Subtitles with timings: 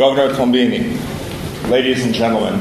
[0.00, 0.98] Governor Tombini,
[1.68, 2.58] ladies and gentlemen,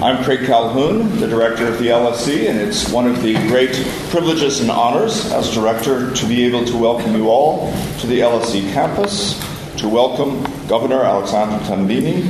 [0.00, 3.74] I'm Craig Calhoun, the director of the LSE, and it's one of the great
[4.10, 8.72] privileges and honors as director to be able to welcome you all to the LSE
[8.72, 9.40] campus,
[9.76, 12.24] to welcome Governor Alexandre Tombini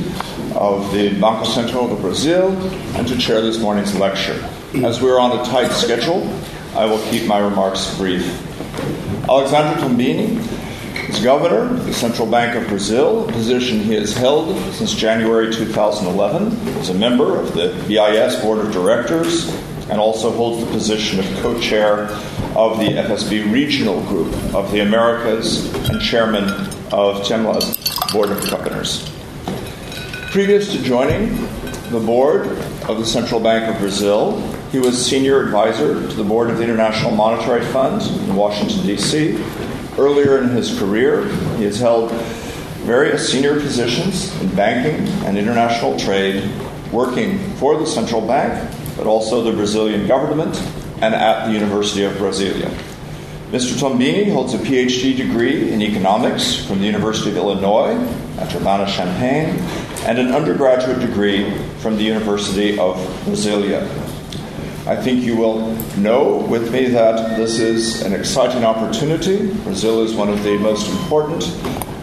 [0.55, 2.51] of the Banco Central do Brasil,
[2.95, 4.39] and to chair this morning's lecture.
[4.75, 6.21] As we're on a tight schedule,
[6.75, 8.27] I will keep my remarks brief.
[9.27, 10.54] Alexandre Tombini
[11.19, 16.51] governor of the Central Bank of Brazil, a position he has held since January 2011.
[16.75, 19.49] He's a member of the BIS Board of Directors
[19.89, 22.07] and also holds the position of co chair
[22.55, 26.45] of the FSB Regional Group of the Americas and chairman
[26.91, 27.77] of CEMLA's
[28.11, 29.09] Board of Governors.
[30.31, 31.35] Previous to joining
[31.91, 32.47] the board
[32.89, 34.41] of the Central Bank of Brazil,
[34.71, 39.37] he was senior advisor to the board of the International Monetary Fund in Washington, D.C.
[39.97, 41.25] Earlier in his career,
[41.57, 42.11] he has held
[42.83, 46.51] various senior positions in banking and international trade,
[46.91, 50.55] working for the central bank, but also the Brazilian government
[51.01, 52.69] and at the University of Brasilia.
[53.51, 53.79] Mr.
[53.79, 57.95] Tombini holds a PhD degree in economics from the University of Illinois
[58.37, 59.57] at Urbana-Champaign
[60.05, 63.87] and an undergraduate degree from the University of Brasilia.
[64.87, 69.51] I think you will know with me that this is an exciting opportunity.
[69.63, 71.41] Brazil is one of the most important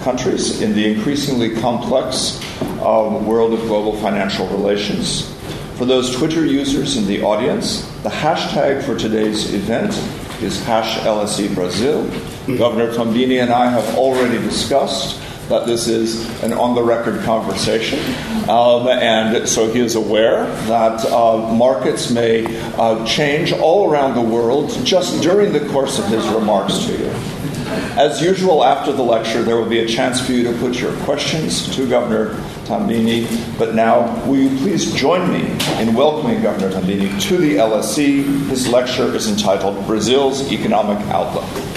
[0.02, 2.40] countries in the increasingly complex
[2.80, 5.32] uh, world of global financial relations.
[5.76, 9.92] For those Twitter users in the audience, the hashtag for today's event
[10.42, 12.04] is hash LSE Brazil.
[12.58, 15.20] Governor Tombini and I have already discussed
[15.52, 17.98] that this is an on the record conversation.
[18.48, 24.22] Um, and so he is aware that uh, markets may uh, change all around the
[24.22, 27.10] world just during the course of his remarks to you.
[27.98, 30.94] As usual, after the lecture, there will be a chance for you to put your
[31.04, 33.26] questions to Governor Tombini.
[33.58, 35.50] But now, will you please join me
[35.82, 38.24] in welcoming Governor Tombini to the LSE?
[38.48, 41.71] His lecture is entitled Brazil's Economic Outlook.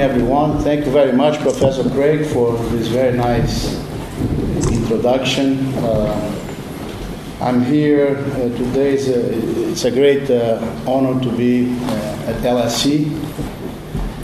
[0.00, 0.58] Everyone.
[0.60, 3.76] Thank you very much, Professor Craig, for this very nice
[4.72, 5.74] introduction.
[5.76, 8.94] Uh, I'm here uh, today.
[8.94, 13.12] It's a, it's a great uh, honor to be uh, at LSE,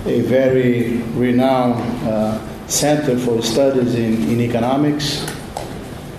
[0.07, 1.75] a very renowned
[2.09, 5.27] uh, center for studies in, in economics.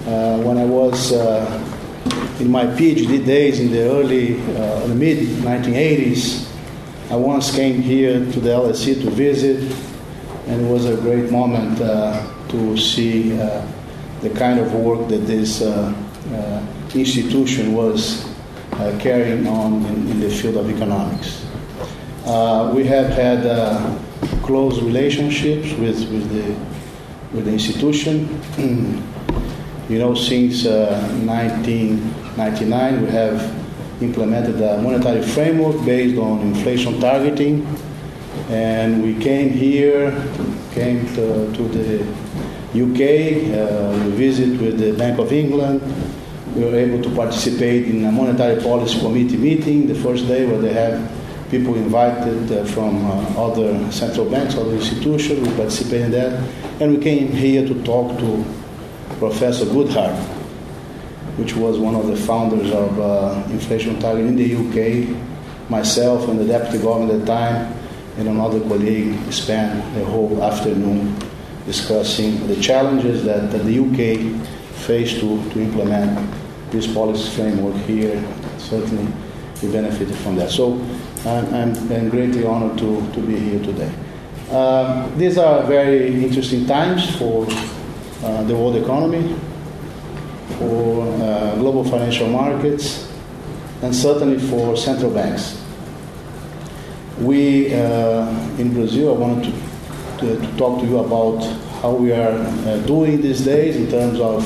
[0.05, 1.13] Uh, when I was
[2.39, 4.35] in my PhD days in the early,
[4.93, 6.46] mid 1980s,
[7.09, 9.63] I once came here to the LSE to visit,
[10.47, 13.65] and it was a great moment uh, to see uh,
[14.19, 15.93] the kind of work that this uh,
[16.33, 16.61] uh
[16.93, 18.25] institution was
[18.99, 21.45] carrying on in, in, the field of economics.
[22.75, 23.43] We have had
[24.43, 26.53] close relationships with, with, the,
[27.33, 28.27] with the institution.
[29.89, 33.56] you know, since 1999, we have
[34.01, 37.65] implemented a monetary framework based on inflation targeting.
[38.49, 40.11] And we came here,
[40.71, 42.01] came to, to the
[42.73, 45.81] UK, uh, we visit with the Bank of England.
[46.55, 50.59] We were able to participate in a monetary policy committee meeting the first day where
[50.59, 51.11] they have
[51.49, 55.47] people invited uh, from uh, other central banks, other institutions.
[55.47, 56.49] We participated in that.
[56.81, 58.45] And we came here to talk to
[59.17, 60.15] Professor Goodhart,
[61.37, 66.39] which was one of the founders of uh, Inflation Target in the UK, myself and
[66.39, 67.73] the deputy governor at the time,
[68.17, 71.15] and another colleague spent the whole afternoon
[71.65, 74.41] discussing the challenges that, that the UK
[74.87, 76.33] faced to, to implement
[76.71, 78.21] this policy framework here.
[78.57, 79.11] Certainly,
[79.61, 80.49] we benefited from that.
[80.49, 80.73] So,
[81.25, 83.91] I'm, I'm, greatly honored to, to be here today.
[84.49, 87.45] Uh, these are very interesting times for
[88.23, 89.35] uh, the world economy
[90.57, 93.11] for uh, global financial markets,
[93.81, 95.61] and certainly for central banks.
[97.19, 101.43] We uh, in Brazil, I wanted to, to, to, talk to you about
[101.81, 104.45] how we are uh, doing these days in terms of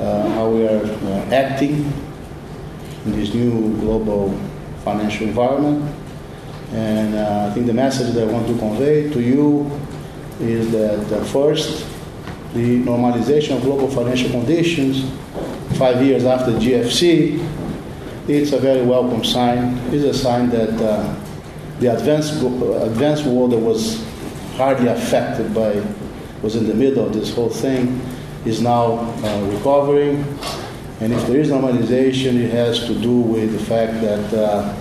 [0.00, 1.92] uh, how we are uh, acting
[3.04, 4.34] in this new global
[4.84, 5.94] financial environment.
[6.72, 9.70] And uh, I think the message that I want to convey to you
[10.40, 11.86] is that first,
[12.54, 15.04] the normalization of global financial conditions
[15.76, 17.46] five years after GFC,
[18.28, 19.78] it's a very welcome sign.
[19.92, 21.14] It's a sign that uh,
[21.80, 24.04] the advanced, advanced world that was
[24.56, 25.82] hardly affected by,
[26.42, 28.00] was in the middle of this whole thing,
[28.44, 30.22] is now uh, recovering.
[31.00, 34.76] And if there is normalization, it has to do with the fact that uh,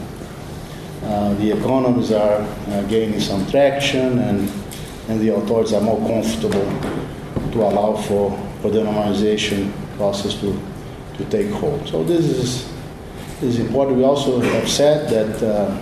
[1.03, 4.51] uh, the economies are uh, gaining some traction and,
[5.07, 6.65] and the authorities are more comfortable
[7.51, 10.55] to allow for, for the normalization process to,
[11.17, 11.87] to take hold.
[11.87, 12.71] So this is,
[13.43, 13.97] is important.
[13.97, 15.77] We also have said that uh,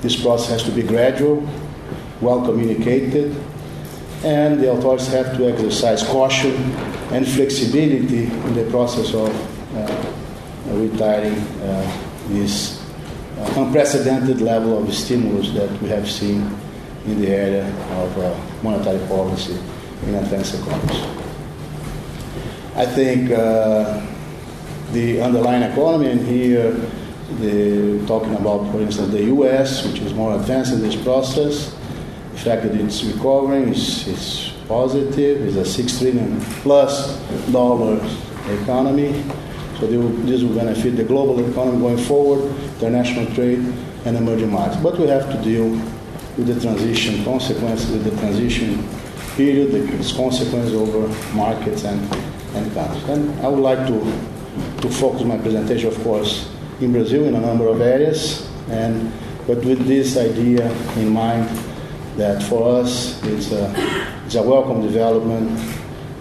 [0.00, 1.46] this process has to be gradual,
[2.22, 3.36] well communicated,
[4.24, 6.54] and the authorities have to exercise caution
[7.12, 9.30] and flexibility in the process of
[9.76, 11.84] uh, retiring uh,
[12.28, 12.80] this
[13.38, 16.40] uh, unprecedented level of stimulus that we have seen
[17.04, 17.66] in the area
[18.02, 19.56] of uh, monetary policy
[20.06, 21.25] in advanced economies.
[22.76, 24.04] I think uh,
[24.92, 26.72] the underlying economy, and here
[27.40, 31.74] the, talking about, for instance, the U.S., which is more advanced in this process,
[32.32, 35.46] the fact that it's recovering is, is positive.
[35.46, 37.16] It's a six trillion plus
[37.50, 37.96] dollar
[38.62, 39.24] economy.
[39.80, 43.60] So will, this will benefit the global economy going forward, international trade,
[44.04, 44.82] and emerging markets.
[44.82, 45.70] But we have to deal
[46.36, 48.86] with the transition consequences, with the transition
[49.34, 52.76] period, the consequences over markets and, and.
[53.08, 54.00] And I would like to,
[54.82, 56.50] to focus my presentation, of course,
[56.80, 59.12] in Brazil in a number of areas, and
[59.46, 61.48] but with this idea in mind
[62.16, 63.72] that for us it's a,
[64.24, 65.50] it's a welcome development,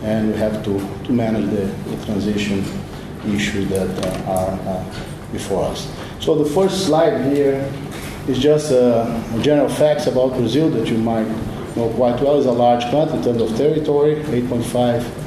[0.04, 2.64] and we have to, to manage the, the transition
[3.28, 4.84] issues that uh, are uh,
[5.32, 5.92] before us.
[6.20, 7.72] So the first slide here
[8.28, 11.28] is just uh, general facts about Brazil that you might
[11.76, 12.38] know quite well.
[12.38, 15.25] It's a large country in terms of territory, 8.5 uh,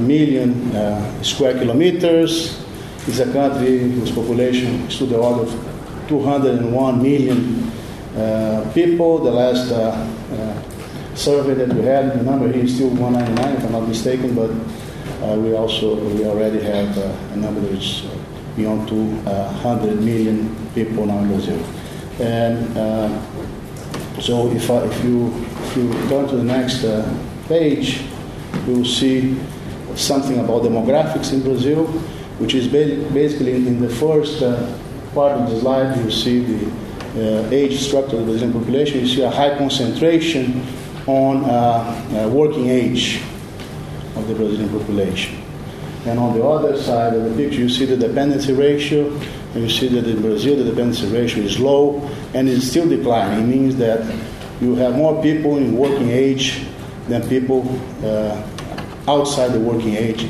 [0.00, 2.64] million uh, square kilometers.
[3.06, 7.70] It's a country whose population is to the order of 201 million
[8.16, 9.18] uh, people.
[9.18, 9.68] The last
[11.14, 14.50] survey that we had, the number here is still 199, if I'm not mistaken, but
[15.22, 18.04] uh, we also we already have uh, a number that is
[18.56, 21.64] beyond 200 million people now in Brazil.
[22.20, 26.84] And uh, so if, I, if, you, if you turn to the next
[27.48, 28.02] page,
[28.66, 29.36] you will see
[29.96, 31.86] something about demographics in Brazil,
[32.38, 34.40] which is basically in the first
[35.14, 36.70] part of the slide, you see the
[37.14, 39.00] uh, age structure of the Brazilian population.
[39.00, 40.66] You see a high concentration
[41.06, 43.22] on uh, uh, working age
[44.16, 45.40] of the Brazilian population.
[46.06, 49.10] And on the other side of the picture, you see the dependency ratio,
[49.54, 52.00] and you see that in Brazil the dependency ratio is low
[52.34, 53.44] and is still declining.
[53.44, 54.04] It means that
[54.60, 56.64] you have more people in working age
[57.08, 57.62] than people
[58.04, 58.42] uh,
[59.08, 60.26] outside the working age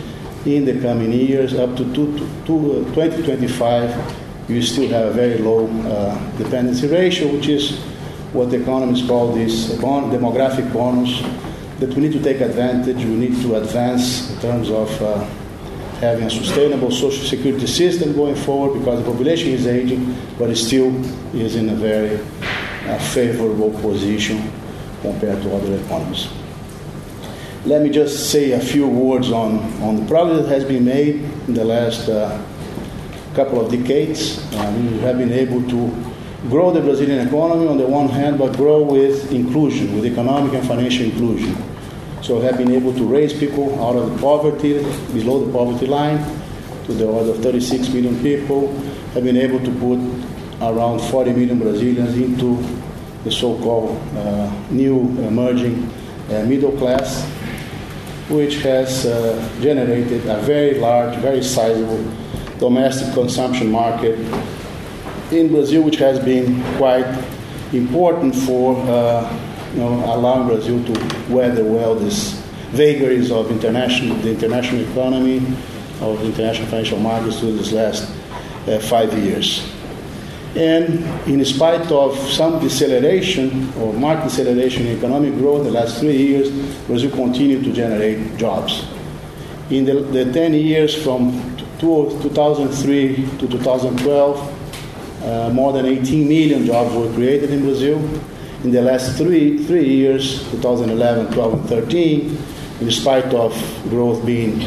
[0.46, 1.54] in the coming years.
[1.54, 7.48] Up to two, two, 2025, you still have a very low uh, dependency ratio, which
[7.48, 7.78] is
[8.32, 11.22] what the economists call this bon- demographic bonus
[11.78, 15.24] that we need to take advantage, we need to advance in terms of uh,
[16.00, 20.56] having a sustainable social security system going forward because the population is aging, but it
[20.56, 20.94] still
[21.34, 24.52] is in a very uh, favorable position
[25.02, 26.28] compared to other economies.
[27.66, 31.14] Let me just say a few words on, on the progress that has been made
[31.48, 32.38] in the last uh,
[33.34, 34.36] couple of decades.
[34.52, 35.90] Uh, we have been able to
[36.50, 40.68] grow the Brazilian economy on the one hand, but grow with inclusion, with economic and
[40.68, 41.56] financial inclusion.
[42.22, 44.82] So we have been able to raise people out of poverty,
[45.14, 46.18] below the poverty line,
[46.84, 48.76] to the order of 36 million people,
[49.14, 49.98] have been able to put
[50.60, 52.62] around 40 million Brazilians into
[53.24, 55.90] the so-called uh, new emerging
[56.30, 57.24] uh, middle class,
[58.28, 62.02] which has uh, generated a very large, very sizable
[62.58, 64.18] domestic consumption market
[65.30, 67.06] in Brazil, which has been quite
[67.72, 69.40] important for uh,
[69.72, 70.92] you know, allowing Brazil to
[71.28, 72.32] weather well these
[72.70, 75.38] vagaries of international, the international economy,
[76.00, 78.10] of international financial markets through these last
[78.68, 79.73] uh, five years.
[80.56, 86.16] And in spite of some deceleration or marked deceleration in economic growth the last three
[86.16, 86.50] years,
[86.86, 88.86] Brazil continued to generate jobs.
[89.70, 96.94] In the, the 10 years from 2003 to 2012, uh, more than 18 million jobs
[96.94, 97.98] were created in Brazil.
[98.62, 102.38] In the last three, three years, 2011, 12, and 13,
[102.80, 103.52] in spite of
[103.88, 104.60] growth being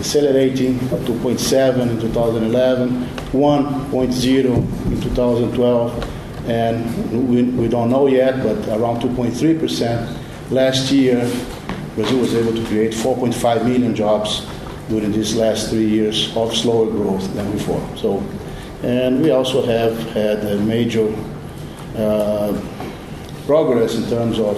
[0.00, 9.00] decelerating, 2.7 in 2011, 1.0 in 2012, and we, we don't know yet, but around
[9.00, 11.20] 2.3% last year,
[11.94, 14.46] Brazil was able to create 4.5 million jobs
[14.88, 17.80] during these last three years of slower growth than before.
[17.96, 18.24] So
[18.82, 21.14] and we also have had a major
[21.96, 22.58] uh,
[23.44, 24.56] progress in terms of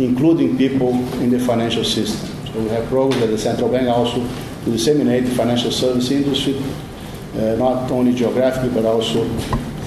[0.00, 0.90] including people
[1.20, 2.30] in the financial system.
[2.46, 4.20] So we have progress that the central bank also
[4.68, 6.60] to disseminate the financial service industry,
[7.34, 9.26] uh, not only geographically but also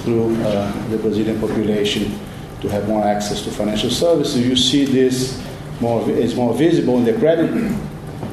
[0.02, 2.18] through uh, the Brazilian population
[2.60, 4.44] to have more access to financial services.
[4.44, 5.40] You see this
[5.80, 7.50] more, it's more visible in the credit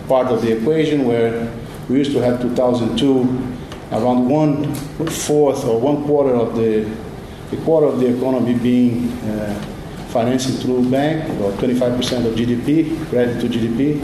[0.08, 1.52] part of the equation where
[1.88, 3.22] we used to have 2002
[3.92, 4.74] around one
[5.08, 6.90] fourth or one quarter of the,
[7.52, 9.54] the quarter of the economy being uh,
[10.10, 14.00] financing through bank, about 25% of GDP, credit to GDP,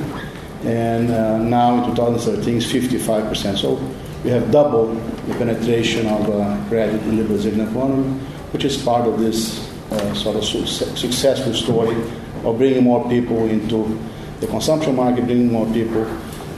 [0.66, 3.58] and uh, now in 2013 it's 55%.
[3.58, 3.76] So
[4.24, 8.20] we have double the penetration of uh, credit in the Brazilian economy,
[8.52, 11.96] which is part of this uh, sort of su- successful story
[12.44, 14.00] of bringing more people into
[14.40, 16.06] the consumption market, bringing more people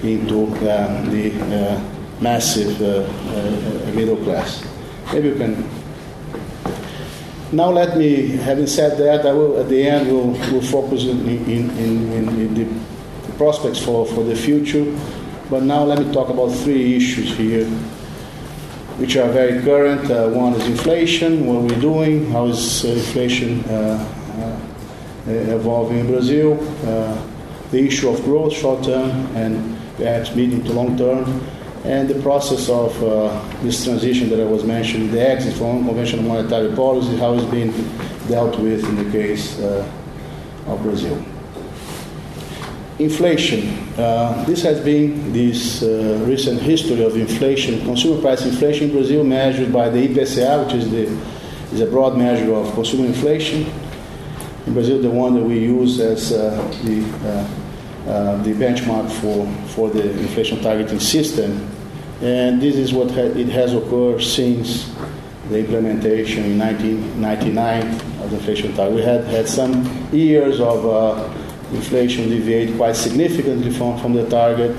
[0.03, 1.83] into uh, the uh,
[2.21, 4.63] massive uh, uh, middle class.
[5.11, 5.69] Maybe you can.
[7.51, 11.25] Now, let me, having said that, I will, at the end, we'll, we'll focus in,
[11.27, 12.65] in, in, in the
[13.37, 14.85] prospects for, for the future.
[15.49, 17.69] But now, let me talk about three issues here
[18.97, 20.09] which are very current.
[20.09, 24.59] Uh, one is inflation, what we're doing, how is uh, inflation uh, uh
[25.29, 27.21] evolving in Brazil, uh,
[27.71, 31.25] the issue of growth short term and perhaps medium to long term,
[31.83, 36.23] and the process of uh, this transition that I was mentioning, the exit from conventional
[36.23, 37.71] monetary policy, how it's being
[38.27, 41.23] dealt with in the case of Brazil.
[42.99, 43.77] Inflation.
[43.95, 49.23] Uh, this has been this uh, recent history of inflation, consumer price inflation in Brazil,
[49.23, 51.05] measured by the IPCA, which is the
[51.71, 53.67] is a broad measure of consumer inflation.
[54.65, 57.03] In Brazil, the one that we use as uh, the
[58.07, 61.69] uh, uh, the benchmark for for the inflation targeting system,
[62.21, 64.91] and this is what ha- it has occurred since
[65.49, 67.83] the implementation in 1999
[68.23, 68.95] of the inflation target.
[68.95, 74.75] We had had some years of uh, inflation deviated quite significantly from, from the target,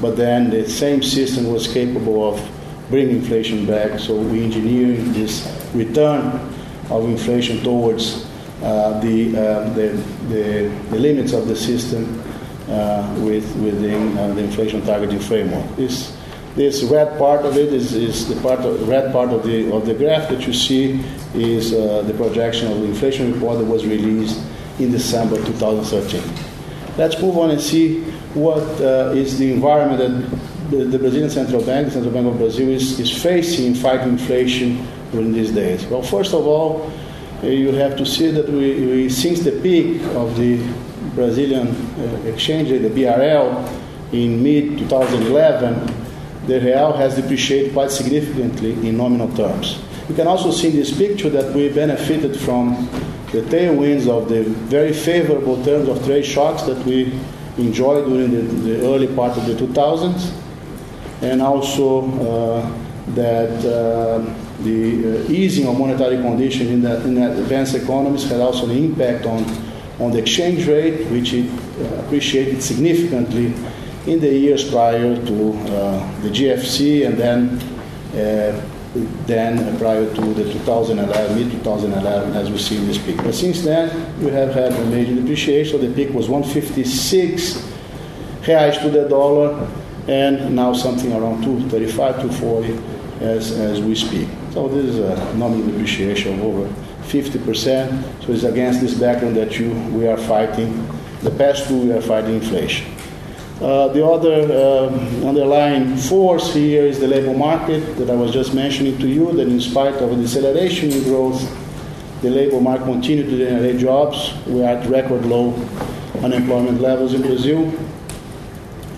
[0.00, 2.50] but then the same system was capable of
[2.90, 3.98] bringing inflation back.
[3.98, 6.52] So we engineered this return
[6.90, 8.26] of inflation towards
[8.62, 9.88] uh, the, uh, the,
[10.28, 12.22] the, the, limits of the system
[12.68, 15.76] uh, with, within uh, the inflation targeting framework.
[15.76, 16.16] This,
[16.54, 19.86] this red part of it is, is the part of, red part of the, of
[19.86, 23.84] the graph that you see is uh, the projection of the inflation report that was
[23.84, 24.40] released
[24.78, 26.22] in December 2013.
[26.96, 28.02] Let's move on and see
[28.34, 30.40] what uh, is the environment that
[30.70, 34.10] the, the, Brazilian Central Bank, the Central Bank of Brazil, is, is facing in fighting
[34.10, 35.84] inflation during these days.
[35.86, 36.90] Well, first of all,
[37.42, 40.64] uh, you have to see that we, we since the peak of the
[41.14, 46.04] Brazilian uh, exchange rate, the BRL, in mid 2011,
[46.46, 49.80] the real has depreciated quite significantly in nominal terms.
[50.08, 52.88] You can also see in this picture that we benefited from
[53.34, 57.12] the tailwinds of the very favorable terms of trade shocks that we
[57.58, 60.32] enjoyed during the, the early part of the 2000s,
[61.20, 62.72] and also uh,
[63.14, 64.18] that uh,
[64.62, 69.26] the uh, easing of monetary conditions in, that, in advanced economies had also an impact
[69.26, 69.44] on,
[69.98, 71.50] on the exchange rate, which it
[71.80, 73.46] uh, appreciated significantly
[74.06, 75.52] in the years prior to
[76.22, 77.58] the GFC and then
[78.14, 83.16] uh, than prior to the 2011, mid 2011, as we see in this peak.
[83.16, 83.90] But since then,
[84.22, 85.80] we have had a major depreciation.
[85.80, 87.72] The peak was 156
[88.42, 89.68] reais to the dollar,
[90.06, 94.28] and now something around 235, 240 as, as we speak.
[94.52, 96.68] So this is a nominal depreciation of over
[97.04, 98.24] 50%.
[98.24, 100.86] So it's against this background that you we are fighting.
[101.22, 102.93] The past two we are fighting inflation.
[103.64, 108.52] Uh, the other um, underlying force here is the labor market that I was just
[108.52, 111.40] mentioning to you, that in spite of a deceleration in growth,
[112.20, 114.34] the labor market continued to generate jobs.
[114.46, 115.54] We are at record low
[116.22, 117.72] unemployment levels in Brazil.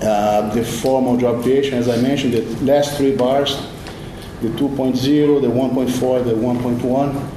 [0.03, 3.69] Uh, the formal job creation, as I mentioned, the last three bars,
[4.41, 7.31] the 2.0, the 1.4, the 1.1,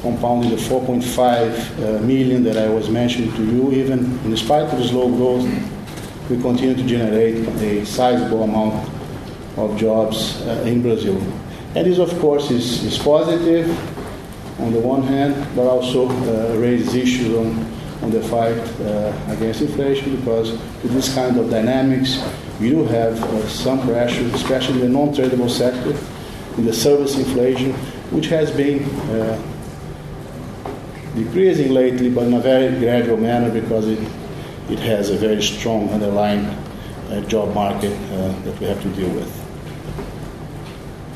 [0.00, 4.78] compounding the 4.5 uh, million that I was mentioning to you, even in spite of
[4.78, 5.74] the slow growth,
[6.28, 8.88] we continue to generate a sizable amount
[9.56, 11.16] of jobs uh, in Brazil.
[11.74, 13.68] And this, of course, is, is positive
[14.60, 17.58] on the one hand, but also uh, raises issues on,
[18.02, 20.52] on the fight uh, against inflation because
[20.82, 22.22] with this kind of dynamics,
[22.60, 25.94] you do have uh, some pressure, especially in the non-tradable sector,
[26.58, 27.72] in the service inflation,
[28.10, 29.40] which has been uh,
[31.14, 33.98] decreasing lately, but in a very gradual manner because it
[34.70, 39.10] it has a very strong underlying uh, job market uh, that we have to deal
[39.10, 39.30] with.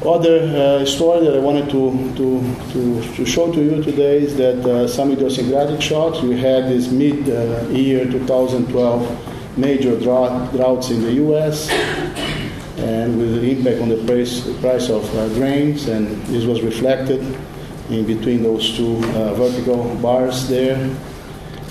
[0.07, 0.39] Other
[0.81, 4.89] uh, story that I wanted to, to, to, to, show to you today is that
[4.89, 6.21] some idiosyncratic shocks.
[6.21, 11.69] We had this mid-year uh, 2012 major drought, droughts in the U.S.
[12.79, 16.63] and with the impact on the price, the price of uh, grains, and this was
[16.63, 17.21] reflected
[17.91, 20.79] in between those two uh, vertical bars there.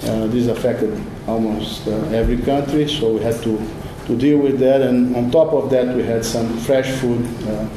[0.04, 3.60] Uh, this affected almost uh, every country, so we had to,
[4.08, 4.82] to deal with that.
[4.82, 7.68] And on top of that, we had some fresh food uh,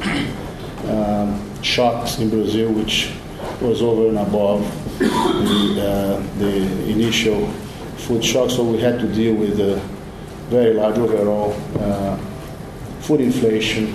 [0.88, 3.12] um, shocks in Brazil, which
[3.60, 4.62] was over and above
[4.98, 7.48] the, uh, the initial
[7.98, 8.50] food shock.
[8.50, 9.76] So we had to deal with a
[10.48, 12.16] very large overall uh,
[13.00, 13.94] food inflation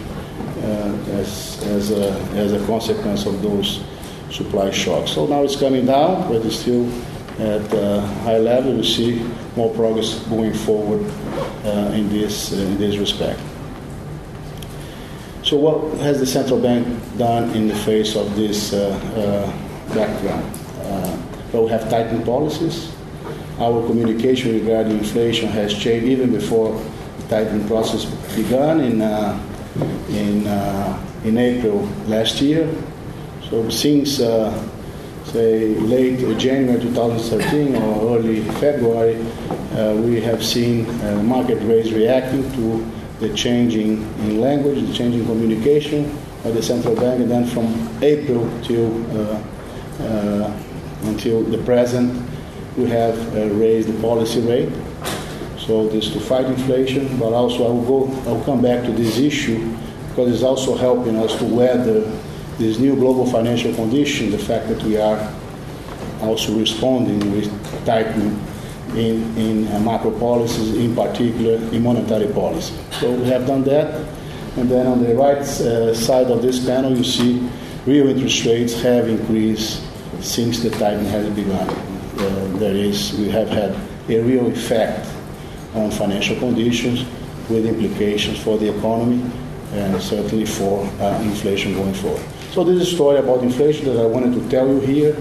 [1.12, 3.84] as, as, a, as a consequence of those
[4.32, 5.12] supply shocks.
[5.12, 6.92] So now it's coming down, but it's still
[7.40, 8.74] at a high level.
[8.74, 9.24] We see
[9.56, 11.06] more progress going forward
[11.66, 13.40] uh, in, this, uh, in this respect.
[15.44, 20.44] So, what has the central bank done in the face of this uh, uh background?
[20.82, 21.18] Uh,
[21.54, 22.92] well, we have tightened policies.
[23.60, 26.74] Our communication regarding inflation has changed even before
[27.18, 29.40] the tightening process began in, uh,
[30.10, 30.46] in,
[31.24, 32.70] in April last year.
[33.50, 34.20] So, since
[35.32, 39.16] say late January 2013 or early February,
[39.74, 42.86] uh, we have seen uh, market rates reacting to
[43.20, 47.68] the changing in language, the changing communication by the central bank, and then from
[48.02, 50.54] April till uh,
[51.04, 52.10] until the present,
[52.78, 54.72] we have raised the policy rate.
[55.58, 58.30] So this to fight inflation, but also I will go.
[58.30, 59.76] I'll come back to this issue
[60.10, 62.02] because it's also helping us to weather
[62.58, 65.34] this new global financial condition, the fact that we are
[66.22, 67.48] also responding with
[67.86, 68.42] tightening
[68.96, 72.74] in, in uh, macro policies, in particular in monetary policy.
[73.00, 74.08] So we have done that.
[74.58, 77.48] And then on the right uh, side of this panel, you see
[77.86, 79.84] real interest rates have increased
[80.20, 81.70] since the tightening has begun.
[81.70, 83.76] Uh, there is, we have had
[84.10, 85.08] a real effect
[85.76, 87.06] on financial conditions
[87.50, 89.30] with implications for the economy
[89.74, 92.24] and certainly for uh, inflation going forward.
[92.58, 95.16] So this is a story about inflation that I wanted to tell you here.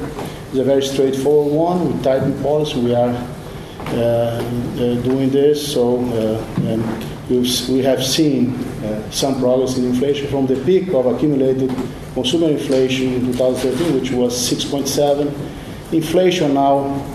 [0.49, 1.95] It's a very straightforward one.
[1.99, 2.81] We tighten policy.
[2.81, 4.41] We are uh, uh,
[5.03, 5.71] doing this.
[5.71, 6.43] So uh,
[7.29, 11.69] we have seen uh, some progress in inflation from the peak of accumulated
[12.15, 15.93] consumer inflation in 2013, which was 6.7.
[15.93, 17.07] Inflation now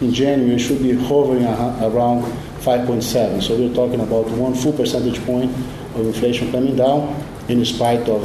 [0.00, 2.22] in January should be hovering around
[2.60, 3.42] 5.7.
[3.42, 5.50] So we're talking about one full percentage point
[5.96, 8.22] of inflation coming down in spite of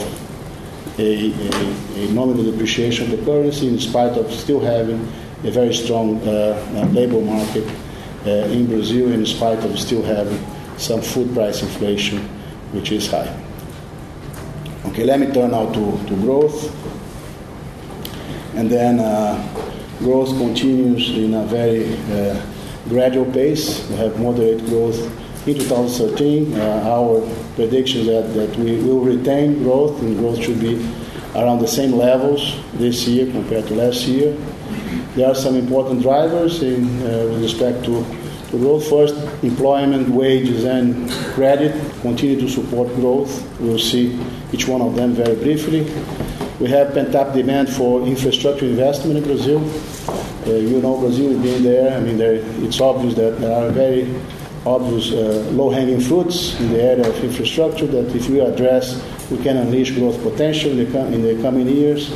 [0.98, 5.02] a, a, a nominal depreciation of the currency in spite of still having
[5.44, 6.32] a very strong uh,
[6.76, 7.68] uh, labor market
[8.26, 10.40] uh, in Brazil in spite of still having
[10.78, 12.20] some food price inflation
[12.74, 13.30] which is high.
[14.86, 16.76] Okay, let me turn now to, to growth.
[18.56, 19.38] And then uh,
[20.00, 22.46] growth continues in a very uh,
[22.90, 23.88] gradual pace.
[23.90, 25.00] We have moderate growth
[25.48, 26.54] in 2013.
[26.54, 27.22] Uh, our
[27.56, 30.76] prediction that, that we will retain growth, and growth should be
[31.36, 34.36] around the same levels this year compared to last year.
[35.16, 38.06] There are some important drivers in, uh, with respect to,
[38.52, 38.88] to growth.
[38.88, 43.60] First, employment, wages, and credit continue to support growth.
[43.60, 44.20] We'll see
[44.54, 45.82] each one of them very briefly.
[46.60, 49.60] We have pent up demand for infrastructure investment in Brazil.
[50.46, 51.98] Uh, you know, Brazil been there.
[51.98, 54.04] I mean, there, it's obvious that there are very
[54.66, 59.58] obvious uh, low-hanging fruits in the area of infrastructure that if we address, we can
[59.58, 62.12] unleash growth potential in the, in the coming years.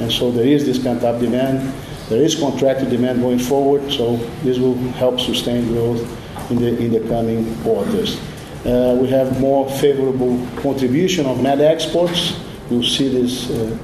[0.00, 1.72] And so there is this pent-up demand.
[2.08, 6.00] There is contracted demand going forward, so this will help sustain growth
[6.50, 8.20] in the, in the coming quarters.
[8.64, 12.38] Uh, we have more favorable contribution of net exports.
[12.68, 13.78] You'll see this uh,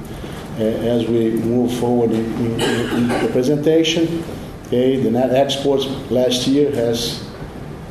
[0.59, 4.23] as we move forward in, in, in the presentation.
[4.67, 7.22] Okay, the net exports last year has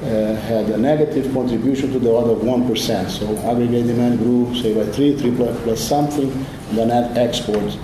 [0.03, 3.11] had a negative contribution to the order of 1%.
[3.11, 6.31] So aggregate demand grew, say, by 3, 3 plus, plus something,
[6.71, 7.77] and the net export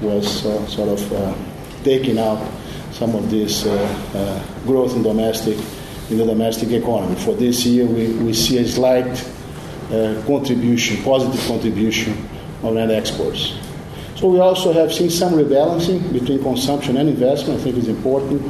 [0.00, 1.34] was uh, sort of uh,
[1.82, 2.46] taking out
[2.92, 3.72] some of this uh,
[4.14, 5.58] uh, growth in domestic
[6.10, 7.16] in the domestic economy.
[7.16, 9.06] For this year, we, we see a slight
[9.90, 12.12] uh, contribution, positive contribution
[12.62, 13.54] of net exports.
[14.16, 17.60] So we also have seen some rebalancing between consumption and investment.
[17.60, 18.42] I think is important.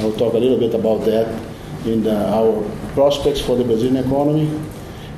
[0.00, 1.53] I'll talk a little bit about that
[1.84, 2.62] in the, our
[2.94, 4.60] prospects for the Brazilian economy,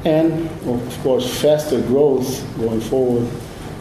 [0.05, 3.29] and of course, faster growth going forward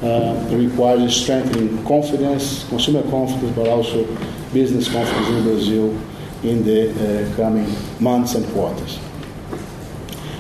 [0.01, 4.05] uh, requires strengthening confidence, consumer confidence, but also
[4.53, 6.01] business confidence in Brazil
[6.43, 7.67] in the uh, coming
[7.99, 8.99] months and quarters.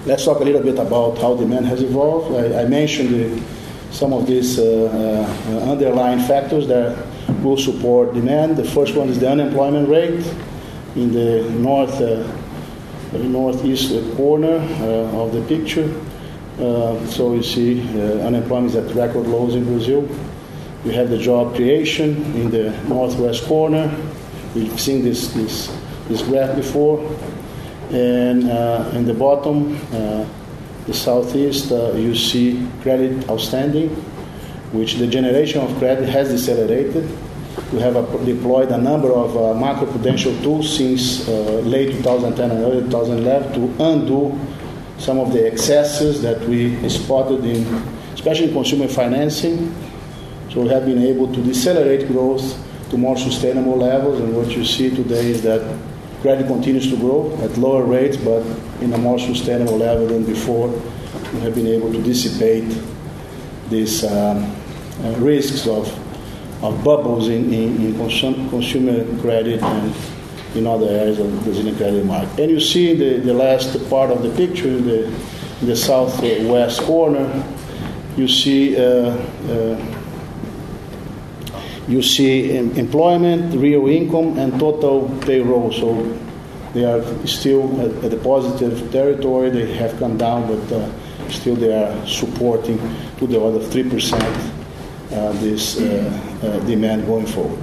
[0.05, 2.35] Let's talk a little bit about how demand has evolved.
[2.35, 3.41] I, I mentioned the,
[3.91, 6.97] some of these uh, uh underlying factors that
[7.41, 8.57] will support demand.
[8.57, 10.23] The first one is the unemployment rate
[10.95, 12.27] in the north, uh,
[13.17, 15.89] northeast corner uh, of the picture.
[16.59, 17.81] Uh, so you see
[18.21, 20.07] unemployment is at record lows in Brazil.
[20.85, 23.93] You have the job creation in the northwest corner.
[24.53, 25.75] We've seen this, this,
[26.07, 26.99] this graph before.
[27.91, 30.25] And uh, in the bottom, uh,
[30.85, 33.89] the southeast, uh, you see credit outstanding,
[34.71, 37.09] which the generation of credit has decelerated.
[37.73, 41.31] We have deployed a number of uh, macroprudential tools since uh,
[41.65, 44.39] late 2010 and early 2011 to undo
[44.97, 47.65] some of the excesses that we spotted in,
[48.13, 49.75] especially consumer financing.
[50.51, 52.57] So we have been able to decelerate growth
[52.91, 55.61] to more sustainable levels, and what you see today is that
[56.21, 58.43] credit continues to grow at lower rates, but
[58.81, 60.69] in a more sustainable level than before.
[61.33, 62.65] We have been able to dissipate
[63.69, 64.55] these um,
[65.03, 65.87] uh, risks of,
[66.61, 69.95] of bubbles in, in, in consum- consumer credit and
[70.55, 72.39] in other areas of the Brazilian credit market.
[72.39, 75.05] And you see the, the last part of the picture, in the,
[75.61, 77.43] in the southwest corner,
[78.15, 79.09] you see uh,
[79.49, 79.95] uh,
[81.87, 85.71] you see employment, real income, and total payroll.
[85.71, 86.17] So
[86.73, 89.49] they are still at, at the positive territory.
[89.49, 92.79] They have come down, but uh, still they are supporting
[93.17, 94.23] to the other three percent
[95.09, 95.83] this uh,
[96.43, 97.61] uh demand going forward.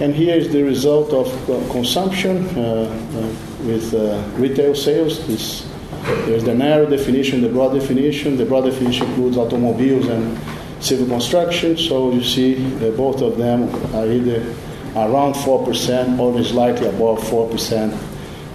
[0.00, 1.28] And here is the result of
[1.70, 3.94] consumption uh, uh, with
[4.36, 5.24] retail sales.
[5.26, 5.68] This,
[6.26, 8.36] there's the narrow definition, the broad definition.
[8.36, 10.36] The broad definition includes automobiles and
[10.80, 11.78] civil construction.
[11.78, 12.56] So you see
[12.96, 14.42] both of them are either
[14.96, 17.92] around 4% or slightly above 4%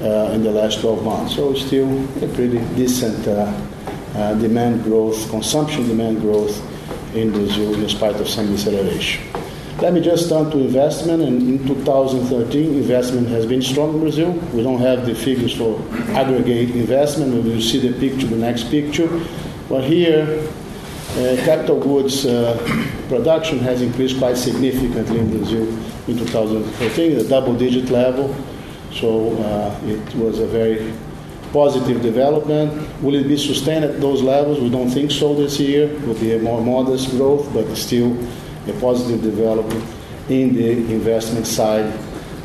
[0.02, 1.36] uh, in the last 12 months.
[1.36, 1.90] So still
[2.24, 3.52] a pretty decent uh,
[4.16, 6.56] uh, demand growth, consumption demand growth
[7.16, 9.24] in Brazil in spite of some deceleration.
[9.82, 11.24] Let me just turn to investment.
[11.24, 14.32] And in 2013, investment has been strong in Brazil.
[14.54, 15.80] We don't have the figures for
[16.12, 17.34] aggregate investment.
[17.34, 19.08] We will see the picture, the next picture.
[19.70, 20.48] But here,
[21.12, 22.58] uh, capital goods uh,
[23.08, 25.68] production has increased quite significantly in Brazil
[26.10, 28.36] in 2014, a double-digit level.
[28.92, 30.92] So uh, it was a very
[31.52, 32.72] positive development.
[33.02, 34.60] Will it be sustained at those levels?
[34.60, 35.90] We don't think so this year.
[35.90, 38.18] It will be a more modest growth, but still
[38.68, 39.84] a positive development
[40.30, 41.86] in the investment side.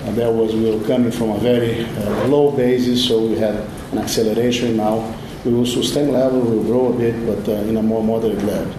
[0.04, 3.54] And that was we were coming from a very uh, low basis, so we had
[3.92, 5.14] an acceleration now
[5.44, 8.42] we will sustain level, we will grow a bit, but uh, in a more moderate
[8.44, 8.74] level.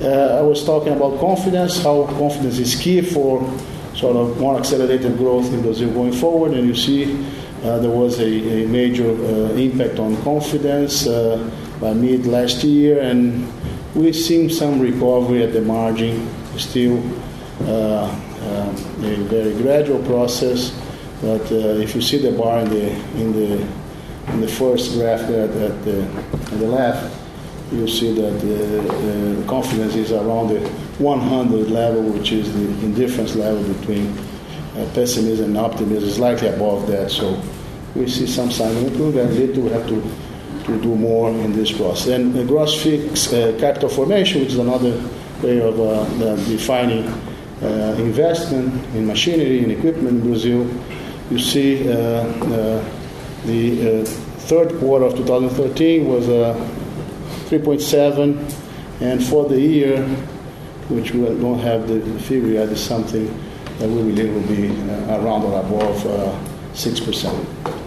[0.00, 3.40] Uh, I was talking about confidence, how confidence is key for
[3.94, 7.04] sort of more accelerated growth in Brazil going forward, and you see
[7.62, 11.38] there was a, a major uh, impact on confidence uh,
[11.80, 13.46] by mid last year, and
[13.94, 16.98] we've seen some recovery at the margin, still
[17.62, 18.10] uh,
[18.42, 20.78] a very gradual process.
[21.20, 23.66] But if you see the bar in the in the
[24.28, 27.18] in the first graph there at the, at the left,
[27.72, 30.60] you'll see that the, the, confidence is around the
[30.98, 34.16] 100 level, which is the indifference level between
[34.76, 37.10] uh, pessimism and optimism, slightly above that.
[37.10, 37.42] So
[37.94, 40.02] we see some sign of improvement, and later we have to,
[40.64, 42.08] to do more in this process.
[42.08, 44.92] And the gross fixed uh, capital formation, which is another
[45.42, 47.06] way of uh, defining
[47.62, 50.68] uh, investment in machinery and equipment in Brazil,
[51.30, 52.84] you see uh, uh,
[53.46, 56.54] the third quarter of 2013 was uh,
[57.48, 60.02] 3.7, and for the year,
[60.88, 63.26] which we don't have the figure yet, is something
[63.78, 64.68] that we believe will be
[65.10, 66.38] around or above uh,
[66.74, 67.81] 6%.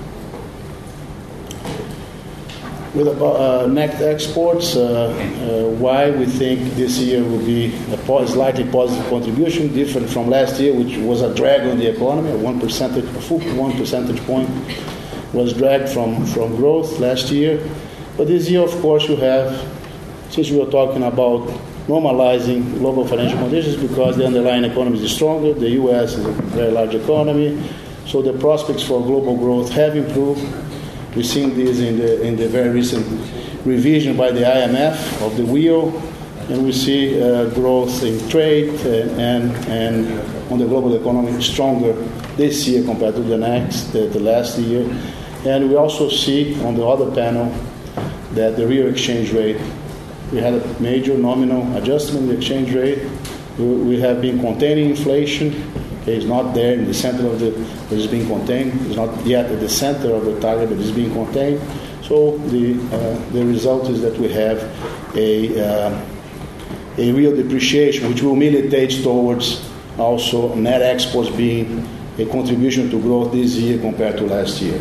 [2.96, 8.64] With uh, net exports, uh, uh, why we think this year will be a slightly
[8.72, 12.58] positive contribution, different from last year, which was a drag on the economy, a one
[12.58, 14.50] percentage, a full one percentage point
[15.34, 17.62] was dragged from, from growth last year.
[18.16, 19.52] But this year, of course, you have,
[20.30, 21.50] since we were talking about
[21.88, 26.14] normalizing global financial conditions because the underlying economy is stronger, the U.S.
[26.14, 27.62] is a very large economy,
[28.06, 30.42] so the prospects for global growth have improved.
[31.16, 33.06] We've seen this in the, in the very recent
[33.66, 35.96] revision by the IMF of the WEO,
[36.50, 41.94] and we see uh, growth in trade uh, and, and on the global economy stronger
[42.36, 44.84] this year compared to the next, the, the last year.
[45.46, 47.46] And we also see on the other panel
[48.32, 49.58] that the real exchange rate,
[50.34, 53.00] we had a major nominal adjustment in the exchange rate.
[53.58, 55.52] We, we have been containing inflation.
[56.06, 57.50] Okay, it's not there in the center of the,
[57.90, 58.80] it's being contained.
[58.86, 61.60] It's not yet at the center of the target, but it's being contained.
[62.04, 64.62] So the, uh, the result is that we have
[65.16, 66.06] a, uh,
[67.00, 71.88] a real depreciation, which will militate towards also net exports being
[72.20, 74.80] a contribution to growth this year compared to last year.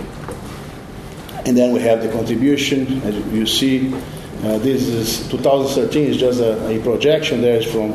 [1.47, 3.95] And then we have the contribution, as you see,
[4.45, 7.41] Uh, this is 2013 is just a, a projection.
[7.41, 7.95] There is from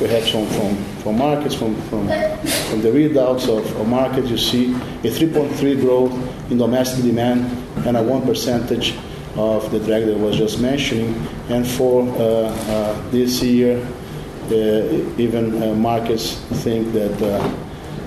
[0.00, 4.72] perhaps from, from, from markets, from, from, from the readouts of, of markets, you see
[4.72, 6.12] a 3.3 growth
[6.50, 7.44] in domestic demand
[7.86, 8.96] and a 1 percentage
[9.36, 11.14] of the drag that I was just mentioning.
[11.50, 13.76] And for uh, uh, this year,
[14.50, 17.54] uh, even uh, markets think that uh,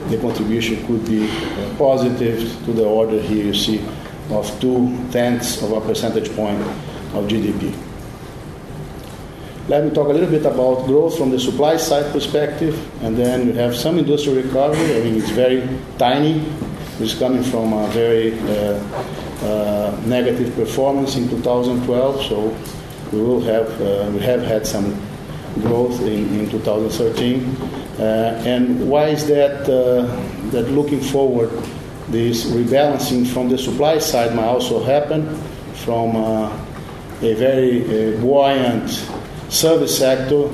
[0.09, 1.29] the contribution could be
[1.77, 3.79] positive to the order here you see
[4.29, 6.59] of two tenths of a percentage point
[7.13, 7.92] of GDP.
[9.69, 13.47] Let me talk a little bit about growth from the supply side perspective, and then
[13.47, 14.97] we have some industrial recovery.
[14.97, 15.63] I mean, it's very
[15.97, 16.45] tiny.
[16.99, 18.83] It's coming from a very uh,
[19.41, 22.53] uh, negative performance in 2012, so
[23.13, 24.99] we will have uh, we have had some
[25.61, 27.55] growth in, in 2013.
[27.99, 28.03] Uh,
[28.45, 29.61] and why is that?
[29.63, 30.03] Uh,
[30.51, 31.49] that looking forward,
[32.09, 35.33] this rebalancing from the supply side might also happen
[35.85, 36.51] from uh,
[37.21, 38.89] a very buoyant
[39.53, 40.49] service sector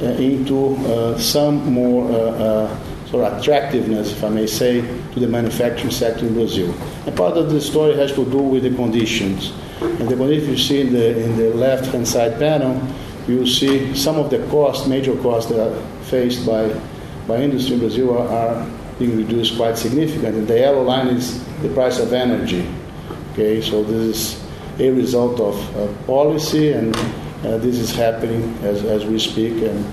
[0.00, 5.28] uh, into uh, some more uh, sort of attractiveness, if I may say, to the
[5.28, 6.74] manufacturing sector in Brazil.
[7.06, 9.52] And part of the story has to do with the conditions.
[9.80, 12.80] And the conditions you see in the, in the left-hand side panel,
[13.28, 16.72] you see some of the costs, major costs that are faced by,
[17.28, 20.40] by industry in Brazil are, are being reduced quite significantly.
[20.40, 22.66] And the yellow line is the price of energy.
[23.32, 24.42] Okay, so this
[24.78, 26.96] is a result of uh, policy and
[27.44, 29.84] uh, this is happening as, as we speak, and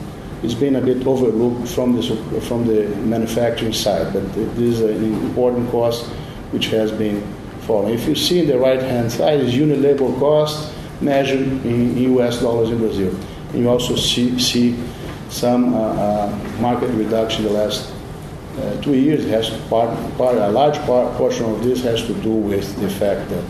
[0.44, 5.04] it's been a bit overlooked from the, from the manufacturing side, but this is an
[5.04, 6.06] important cost
[6.52, 7.22] which has been
[7.62, 7.94] falling.
[7.94, 12.42] If you see in the right hand side is unit labor cost measured in US
[12.42, 13.16] dollars in Brazil.
[13.50, 14.78] And you also see, see
[15.30, 17.94] some uh, uh, market reduction in the last
[18.58, 19.26] uh, two years.
[19.26, 23.30] Has part, part, a large part, portion of this has to do with the fact
[23.30, 23.44] that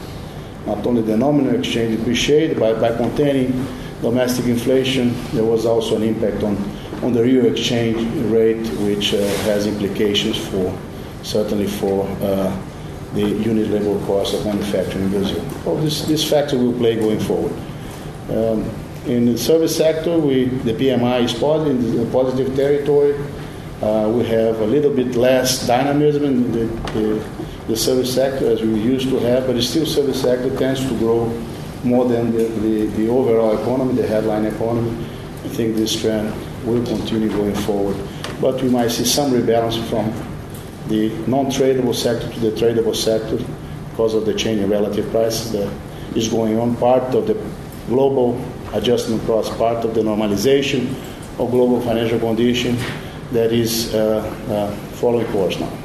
[0.65, 3.65] not only the nominal exchange depreciated, but by containing
[4.01, 6.55] domestic inflation, there was also an impact on,
[7.03, 7.97] on the real exchange
[8.31, 10.77] rate, which uh, has implications for
[11.23, 12.61] certainly for uh,
[13.13, 15.43] the unit labor cost of manufacturing in Brazil.
[15.65, 17.51] Well, this, this factor will play going forward.
[18.29, 18.69] Um,
[19.05, 23.15] in the service sector, we, the PMI is positive, in positive territory.
[23.81, 27.29] Uh, we have a little bit less dynamism in the, the,
[27.67, 30.97] the, service sector as we used to have, but the still service sector tends to
[30.99, 31.29] grow
[31.83, 34.91] more than the, the, the overall economy, the headline economy.
[35.45, 36.33] I think this trend
[36.65, 37.97] will continue going forward.
[38.41, 40.11] But we might see some rebalance from
[40.87, 43.37] the non-tradable sector to the tradable sector
[43.91, 45.71] because of the change in relative prices that
[46.15, 46.75] is going on.
[46.77, 47.41] Part of the
[47.87, 48.41] global
[48.73, 50.89] adjustment process, part of the normalization
[51.39, 52.77] of global financial condition
[53.31, 55.78] that is uh, uh, following course now.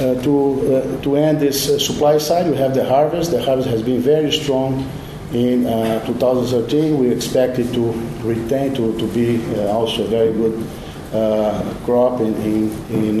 [0.00, 3.32] Uh, to, uh, to end this uh, supply side, we have the harvest.
[3.32, 4.90] The harvest has been very strong
[5.34, 6.98] in uh, 2013.
[6.98, 10.66] We expect it to retain, to, to be uh, also a very good
[11.12, 13.20] uh, crop in, in,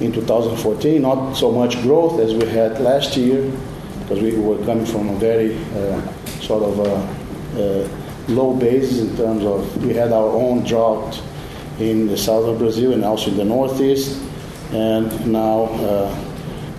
[0.00, 1.00] in 2014.
[1.00, 3.48] Not so much growth as we had last year,
[4.00, 5.56] because we were coming from a very
[6.40, 11.22] sort of low basis in terms of we had our own drought
[11.78, 14.20] in the south of Brazil and also in the northeast
[14.74, 16.24] and now uh,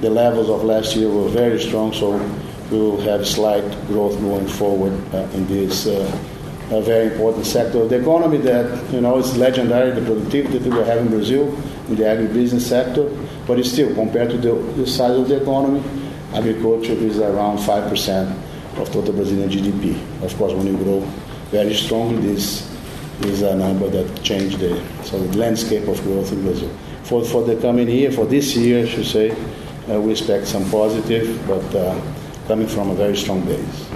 [0.01, 2.17] the levels of last year were very strong, so
[2.69, 6.29] we will have slight growth going forward uh, in this uh,
[6.71, 10.73] a very important sector of the economy that you know is legendary the productivity that
[10.73, 11.47] we have in Brazil
[11.88, 13.10] in the agribusiness sector,
[13.47, 15.81] but it's still compared to the, the size of the economy,
[16.34, 18.29] agriculture is around five percent
[18.77, 19.95] of total Brazilian GDP.
[20.21, 20.99] Of course, when you grow
[21.51, 22.69] very strongly, this
[23.21, 26.75] is a number that changed the so the landscape of growth in Brazil
[27.06, 29.32] for, for the coming year, for this year, I should say,
[29.89, 32.00] uh, we expect some positive, but uh,
[32.48, 33.89] coming from a very strong base.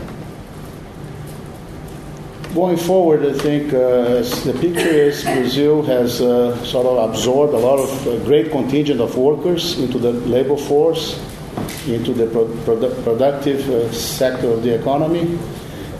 [2.53, 7.57] Going forward, I think uh, the picture is Brazil has uh, sort of absorbed a
[7.57, 11.19] lot of uh, great contingent of workers into the labor force,
[11.87, 15.37] into the pro- produ- productive uh, sector of the economy,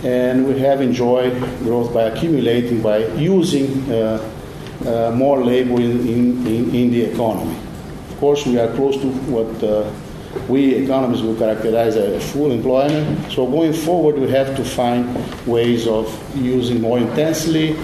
[0.03, 4.17] and we have enjoyed growth by accumulating, by using uh,
[5.13, 7.55] more labor in, in, in, the economy.
[8.09, 9.91] Of course, we are close to what uh,
[10.47, 13.31] we economists would characterize as full employment.
[13.31, 15.05] So going forward, we have to find
[15.45, 17.75] ways of using more intensely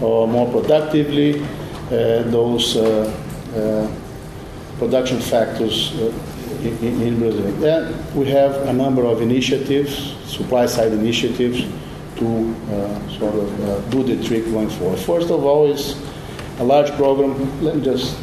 [0.00, 1.42] or more productively
[1.90, 3.04] uh, those uh,
[3.54, 3.88] uh,
[4.78, 6.12] production factors uh,
[6.62, 7.52] in, in, Brazil.
[7.60, 11.64] Then we have a number of initiatives, supply side initiatives,
[12.16, 12.54] to
[13.18, 14.98] sort of do the trick going forward.
[15.00, 15.94] First of all is
[16.58, 18.16] a large program, let me just,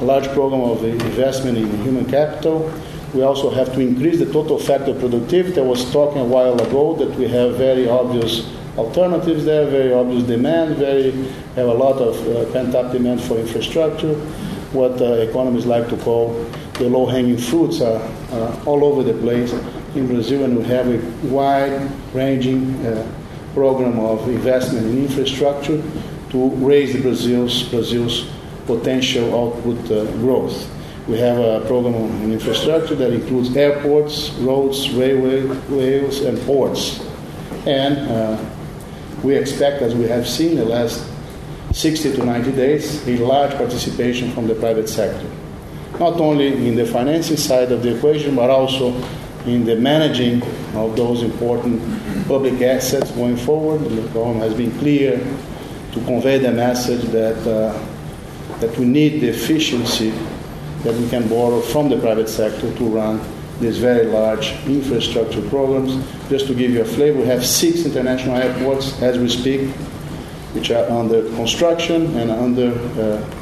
[0.00, 2.70] a large program of investment in human capital
[3.14, 5.58] We also have to increase the total factor productivity.
[5.58, 10.24] I was talking a while ago that we have very obvious alternatives there, very obvious
[10.24, 11.12] demand, very
[11.56, 14.14] have a lot of uh, pent-up demand for infrastructure.
[14.72, 19.54] What uh, economists like to call the low-hanging fruits are uh, all over the place
[19.94, 23.10] in Brazil, and we have a wide-ranging uh,
[23.54, 25.82] program of investment in infrastructure
[26.30, 28.30] to raise Brazil's Brazil's
[28.66, 30.68] potential output uh, growth.
[31.08, 37.00] We have a program in infrastructure that includes airports, roads, railway, rails, and ports.
[37.66, 38.38] And uh,
[39.22, 41.02] we expect, as we have seen the last
[41.72, 45.26] 60 to 90 days, a large participation from the private sector.
[45.98, 48.92] Not only in the financing side of the equation, but also
[49.46, 50.42] in the managing
[50.74, 51.80] of those important
[52.28, 53.80] public assets going forward.
[53.80, 55.18] The government has been clear
[55.98, 57.72] to convey the message that, uh,
[58.60, 60.10] that we need the efficiency
[60.82, 63.20] that we can borrow from the private sector to run
[63.60, 65.96] these very large infrastructure programs.
[66.28, 69.70] Just to give you a flavor, we have six international airports as we speak,
[70.54, 73.34] which are under construction and under uh,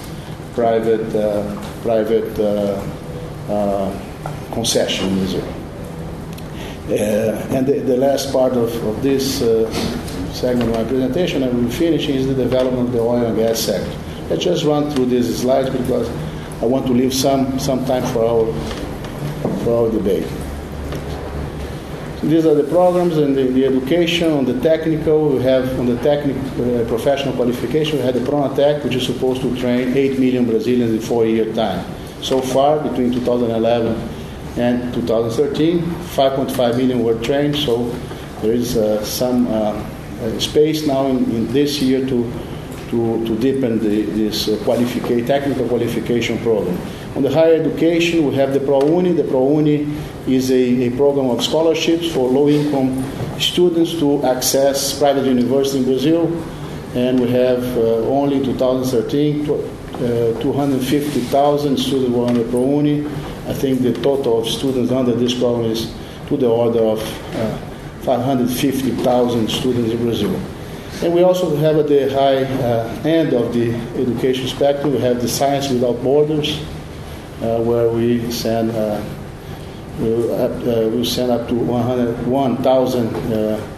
[0.55, 2.83] private uh, private uh,
[3.51, 3.93] uh
[4.53, 5.11] concession
[6.87, 6.93] Uh,
[7.51, 9.43] and the, the, last part of, of this
[10.37, 13.61] segment of my presentation, I will finish, is the development of the oil and gas
[13.61, 13.91] sector.
[14.29, 16.09] Let's just run through these slides because
[16.63, 20.27] I want to leave some, some time for our, for our debate.
[22.21, 25.29] So these are the programs and the, the, education on the technical.
[25.29, 29.43] We have on the technical uh, professional qualification, we had the Pronatec, which is supposed
[29.43, 31.85] to train 8 million Brazilians in four year time.
[32.23, 33.97] So far, between 2011
[34.59, 37.57] and 2013, 5.5 million were trained.
[37.57, 37.85] So
[38.41, 39.96] there is uh, some uh,
[40.41, 42.33] space now in, in this year to
[42.91, 46.79] to, to deepen the, this uh, qualification, technical qualification program.
[47.17, 49.17] On the higher education, we have the ProUni.
[49.17, 49.93] The ProUni
[50.29, 53.03] is a, a program of scholarships for low-income
[53.41, 56.27] students to access private university in Brazil.
[56.95, 63.07] And we have uh, only in 2013, uh, 250,000 students were under ProUni.
[63.49, 65.95] I think the total of students under this program is
[66.29, 67.01] to the order of
[67.35, 67.76] uh,
[68.07, 70.41] 550,000 students in Brazil.
[71.03, 75.21] And we also have at the high uh, end of the education spectrum, we have
[75.21, 76.59] the Science Without Borders,
[77.43, 79.03] uh, where we send uh,
[80.01, 83.69] we, uh, we send up to 101,000 uh,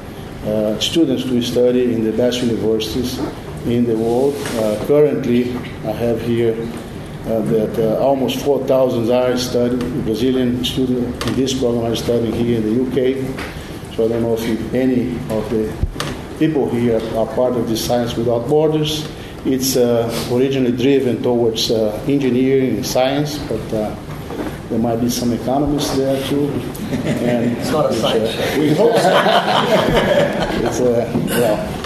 [0.45, 3.19] uh, students to study in the best universities
[3.67, 4.35] in the world.
[4.87, 6.55] currently, I have here
[7.25, 12.83] that almost 4,000 are studying, Brazilian students in this program are studying here in the
[12.87, 13.58] UK.
[13.99, 15.75] So I don't know if any of the
[16.39, 19.11] people here are part of the Science Without Borders.
[19.45, 23.93] It's uh, originally driven towards uh, engineering and science, but uh,
[24.69, 26.47] there might be some economists there too.
[27.27, 28.57] And it's not a uh, science.
[28.57, 29.11] we hope so.
[30.63, 31.13] it's, uh,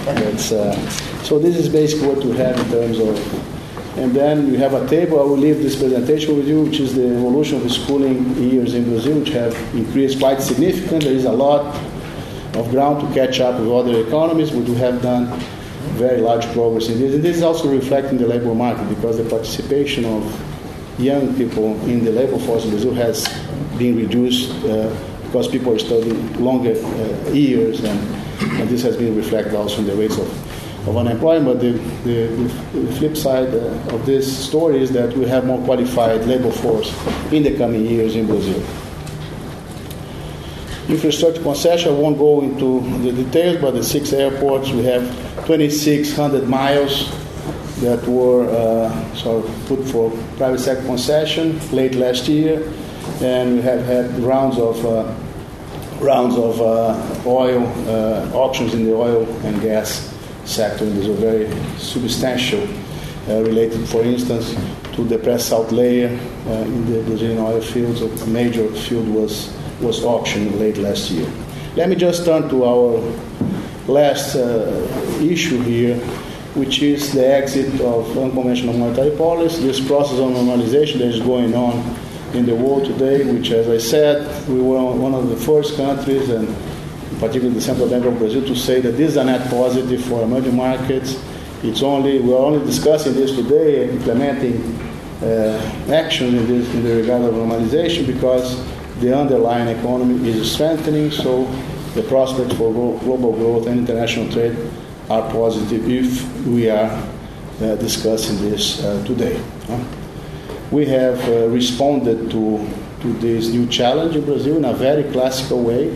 [0.04, 0.90] well, it's, uh,
[1.22, 3.52] so this is basically what we have in terms of
[3.96, 5.20] and then we have a table.
[5.20, 8.84] I will leave this presentation with you, which is the evolution of schooling years in
[8.84, 11.10] Brazil, which have increased quite significantly.
[11.10, 11.76] There is a lot
[12.54, 14.52] of ground to catch up with other economies.
[14.52, 15.26] We do have done
[15.96, 17.14] very large progress in this.
[17.14, 22.04] And this is also reflecting the labor market because the participation of young people in
[22.04, 23.26] the labor force in Brazil has
[23.78, 27.98] been reduced uh, because people are studying longer uh, years, and,
[28.60, 31.46] and, this has been reflected also in the rates of, of unemployment.
[31.46, 31.72] But the,
[32.04, 36.50] the, the flip side uh, of this story is that we have more qualified labor
[36.50, 36.92] force
[37.32, 38.62] in the coming years in Brazil.
[40.88, 45.02] Infrastructure concession, I won't go into the details, but the six airports, we have
[45.46, 47.10] 2,600 miles
[47.80, 52.72] that were uh, sort of put for private sector concession late last year,
[53.20, 55.14] and we have had rounds of uh,
[56.00, 60.12] rounds of uh, oil uh, auctions in the oil and gas
[60.44, 60.84] sector.
[60.84, 62.62] And these are very substantial,
[63.28, 64.54] uh, related, for instance,
[64.94, 68.02] to the pre-salt layer uh, in the Brazilian oil fields.
[68.02, 71.28] A major field was was auctioned late last year.
[71.76, 73.00] Let me just turn to our
[73.88, 74.88] last uh,
[75.20, 75.96] issue here,
[76.54, 81.54] which is the exit of unconventional monetary policy, this process of normalization that is going
[81.54, 81.96] on
[82.34, 86.28] in the world today, which, as I said, we were one of the first countries,
[86.30, 86.48] and
[87.20, 90.22] particularly the Central Bank of Brazil, to say that this is a net positive for
[90.22, 91.22] emerging markets.
[91.62, 94.62] It's only we're only discussing this today, implementing
[95.22, 98.60] uh, actions in, this, in the regard of normalization, because
[99.00, 101.44] the underlying economy is strengthening, so
[101.94, 104.56] the prospects for global growth and international trade
[105.10, 106.90] are positive if we are
[107.60, 109.40] uh, discussing this uh, today.
[110.70, 112.66] We have uh, responded to
[113.02, 115.92] to this new challenge in Brazil in a very classical way,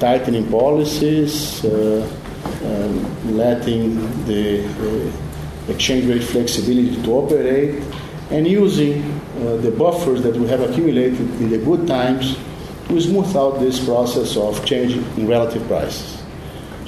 [0.00, 2.08] tightening policies, uh,
[2.64, 4.64] um, letting the
[5.68, 7.84] exchange rate flexibility to operate,
[8.30, 12.36] and using the buffers that we have accumulated in the good times
[12.88, 16.22] to smooth out this process of changing in relative prices.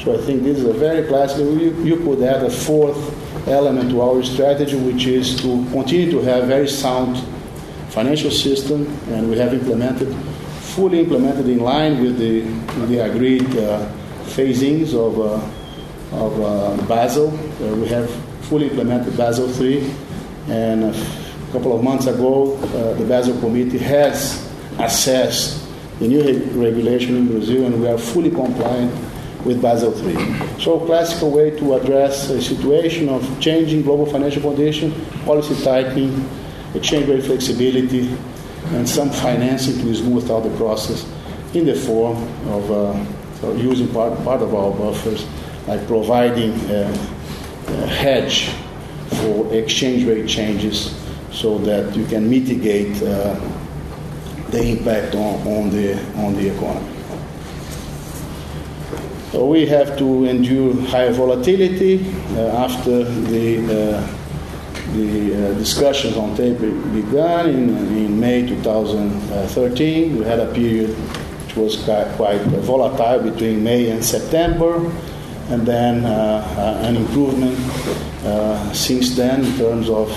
[0.03, 1.39] So I think this is a very classic.
[1.39, 2.97] You, you could add a fourth
[3.47, 7.23] element to our strategy, which is to continue to have very sound
[7.91, 10.15] financial system, and we have implemented,
[10.75, 12.43] fully implemented in line with the,
[12.81, 13.87] with the agreed uh,
[14.25, 17.29] phasings of, uh, of uh, Basel.
[17.29, 18.11] Uh, we have
[18.47, 19.93] fully implemented Basel III,
[20.49, 20.95] and
[21.51, 24.49] a couple of months ago, uh, the Basel Committee has
[24.79, 26.23] assessed the new
[26.55, 28.95] regulation in Brazil, and we are fully compliant
[29.45, 30.61] with Basel III.
[30.61, 34.95] So, classical way to address a situation of changing global financial conditions,
[35.25, 36.25] policy tightening,
[36.75, 38.17] exchange rate flexibility,
[38.67, 41.05] and some financing to smooth out the process
[41.53, 42.17] in the form
[42.49, 45.27] of uh, using part, part of our buffers,
[45.67, 46.83] like providing a,
[47.67, 48.51] a hedge
[49.09, 51.00] for exchange rate changes
[51.33, 53.39] so that you can mitigate uh,
[54.51, 57.01] the impact on, on, the, on the economy.
[59.33, 62.05] So we have to endure high volatility
[62.35, 64.17] uh, after the, uh,
[64.93, 70.19] the uh, discussions on tapering began in, in May 2013.
[70.19, 74.85] We had a period which was quite, quite volatile between May and September,
[75.49, 77.57] and then uh, an improvement
[78.25, 80.11] uh, since then in terms of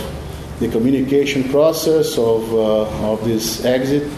[0.60, 4.10] the communication process of, of this exit,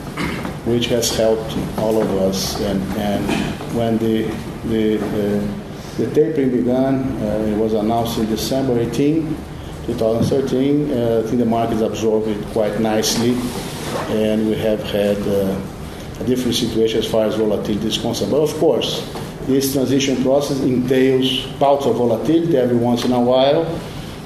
[0.65, 2.59] which has helped all of us.
[2.61, 3.25] And, and
[3.75, 4.31] when the
[4.67, 9.35] the, uh, the tapering began, uh, it was announced in December 18,
[9.85, 10.91] 2013.
[10.91, 13.37] Uh, I think the market absorbed it quite nicely,
[14.09, 18.31] and we have had a different situation as far as volatility is concerned.
[18.31, 19.07] But of course,
[19.41, 23.65] this transition process entails bouts of volatility every once in a while.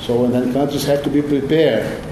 [0.10, 2.04] So, and then countries have to be prepared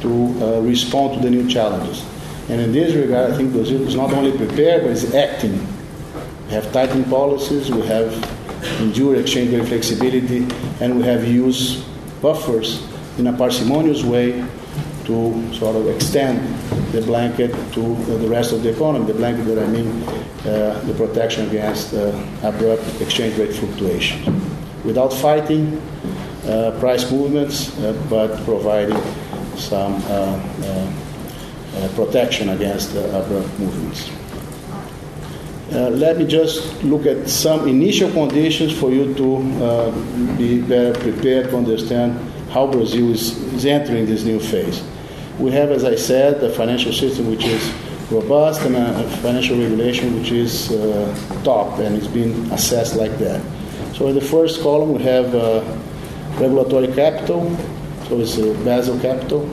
[0.00, 2.02] to uh, respond to the new challenges.
[2.48, 5.60] And in this regard, I think Brazil is not only prepared, but is acting
[6.46, 8.10] we have tightened policies, we have
[8.80, 10.46] endured exchange rate flexibility,
[10.80, 11.84] and we have used
[12.22, 12.86] buffers
[13.18, 14.42] in a parsimonious way
[15.04, 16.40] to sort of extend
[16.92, 19.06] the blanket to the rest of the economy.
[19.06, 20.02] The blanket that I mean,
[20.46, 24.24] uh, the protection against uh, abrupt exchange rate fluctuations.
[24.84, 25.95] Without fighting uh,
[26.78, 29.00] price movements, uh, but providing
[29.56, 30.40] some uh,
[31.76, 34.10] uh, protection against abrupt movements.
[35.72, 40.96] Uh, let me just look at some initial conditions for you to uh, be better
[41.00, 42.16] prepared to understand
[42.50, 44.82] how Brazil is, is entering this new phase.
[45.40, 47.74] We have, as I said, a financial system which is
[48.12, 53.42] robust and a financial regulation which is uh, top and it's been assessed like that.
[53.96, 55.60] So in the first column we have uh,
[56.38, 57.56] regulatory capital,
[58.08, 59.48] so it's Basel capital.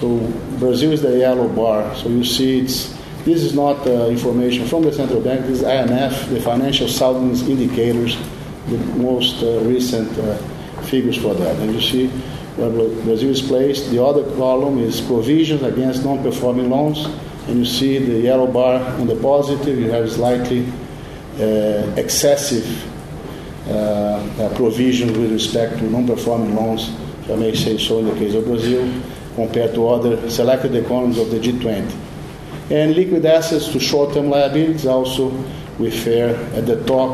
[0.00, 0.18] So
[0.58, 1.94] Brazil is the yellow bar.
[1.96, 5.46] So you see it's this is not uh, information from the central bank.
[5.46, 8.18] This is IMF, the financial soundness indicators,
[8.68, 10.36] the most uh, recent uh,
[10.82, 11.56] figures for that.
[11.56, 12.08] And you see
[12.56, 13.90] where Brazil is placed.
[13.90, 17.06] The other column is provisions against non-performing loans,
[17.48, 19.78] and you see the yellow bar on the positive.
[19.78, 20.66] You have slightly
[21.40, 22.93] uh, excessive uh, uh,
[24.56, 26.90] provisions with respect to non-performing loans,
[27.22, 28.90] if I may say so, in the case of Brazil,
[29.34, 31.90] compared to other selected economies of the G20.
[32.70, 35.30] And liquid assets to short-term liabilities also
[35.78, 37.12] we fare at the top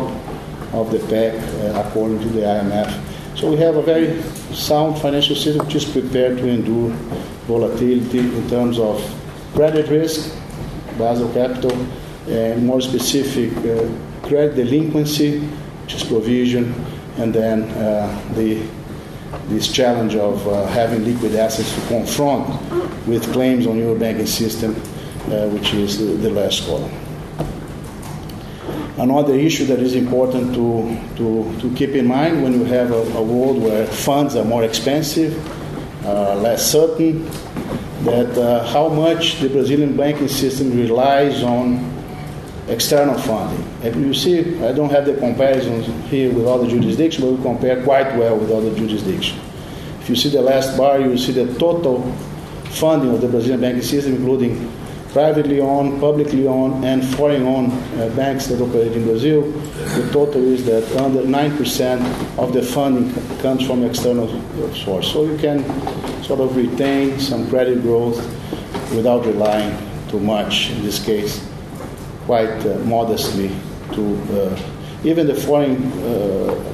[0.73, 3.39] of the pack uh, according to the IMF.
[3.39, 4.23] So we have a very
[4.53, 6.91] sound financial system which is prepared to endure
[7.47, 9.03] volatility in terms of
[9.55, 10.37] credit risk,
[10.99, 11.73] Basel capital,
[12.29, 13.89] and more specific uh,
[14.29, 15.49] credit delinquency,
[15.91, 16.73] which is provision,
[17.19, 18.63] and then uh, the
[19.49, 22.47] this challenge of uh, having liquid assets to confront
[23.07, 24.75] with claims on your banking system
[25.27, 26.93] uh, which is the, the last column.
[28.99, 33.03] Another issue that is important to, to, to keep in mind when you have a,
[33.17, 35.35] a world where funds are more expensive,
[36.05, 37.25] uh, less certain,
[38.05, 41.90] that uh, how much the Brazilian banking system relies on
[42.71, 43.63] external funding.
[43.83, 47.83] And you see, I don't have the comparisons here with other jurisdictions, but we compare
[47.83, 49.41] quite well with other jurisdictions.
[50.01, 52.03] If you see the last bar, you see the total
[52.71, 54.71] funding of the Brazilian banking system, including
[55.13, 60.43] privately owned, publicly owned, and foreign owned uh, banks that operate in Brazil, the total
[60.45, 64.29] is that under 9% of the funding comes from external
[64.73, 65.13] source.
[65.13, 65.65] So you can
[66.23, 68.19] sort of retain some credit growth
[68.95, 69.77] without relying
[70.09, 71.50] too much in this case,
[72.27, 73.51] quite uh, modestly
[73.93, 74.61] to uh,
[75.05, 76.71] even the foreign uh,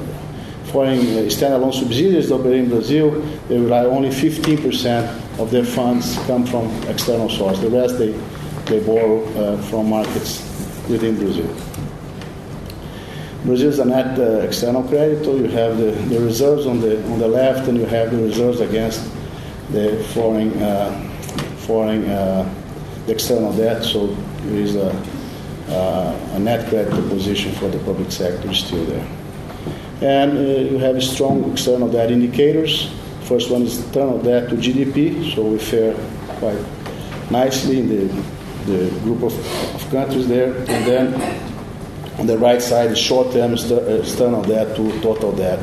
[0.71, 3.11] foreign standalone subsidiaries that operate in Brazil,
[3.47, 7.59] they rely only 15% of their funds come from external source.
[7.59, 8.11] The rest they,
[8.65, 10.41] they borrow uh, from markets
[10.89, 11.47] within Brazil.
[13.45, 15.37] Brazil is a net uh, external creditor.
[15.37, 18.59] You have the, the reserves on the on the left, and you have the reserves
[18.59, 19.09] against
[19.71, 20.91] the foreign uh,
[21.59, 22.53] foreign uh,
[23.07, 23.83] external debt.
[23.83, 24.91] So there is a,
[25.69, 29.07] a net creditor position for the public sector is still there.
[30.01, 32.93] And uh, you have strong external debt indicators.
[33.23, 35.95] First one is external debt to GDP, so we fare
[36.39, 36.63] quite
[37.31, 38.05] nicely in the,
[38.71, 39.33] the group of,
[39.75, 40.53] of countries there.
[40.53, 41.13] And then
[42.19, 45.59] on the right side short-term external debt to total debt,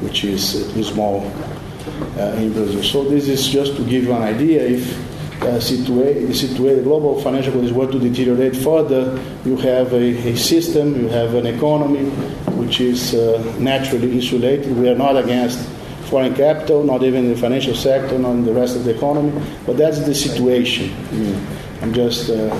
[0.00, 1.26] which is, is small
[2.16, 2.82] uh, in Brazil.
[2.82, 4.62] So this is just to give you an idea.
[4.62, 4.97] If
[5.40, 11.00] uh, situa- situa- global financial conditions were to deteriorate further, you have a, a system,
[11.00, 12.06] you have an economy
[12.58, 14.76] which is uh, naturally insulated.
[14.76, 15.58] We are not against
[16.10, 19.32] foreign capital, not even in the financial sector, not in the rest of the economy,
[19.66, 20.90] but that's the situation.
[21.12, 21.46] Mean,
[21.82, 22.50] I'm just, uh,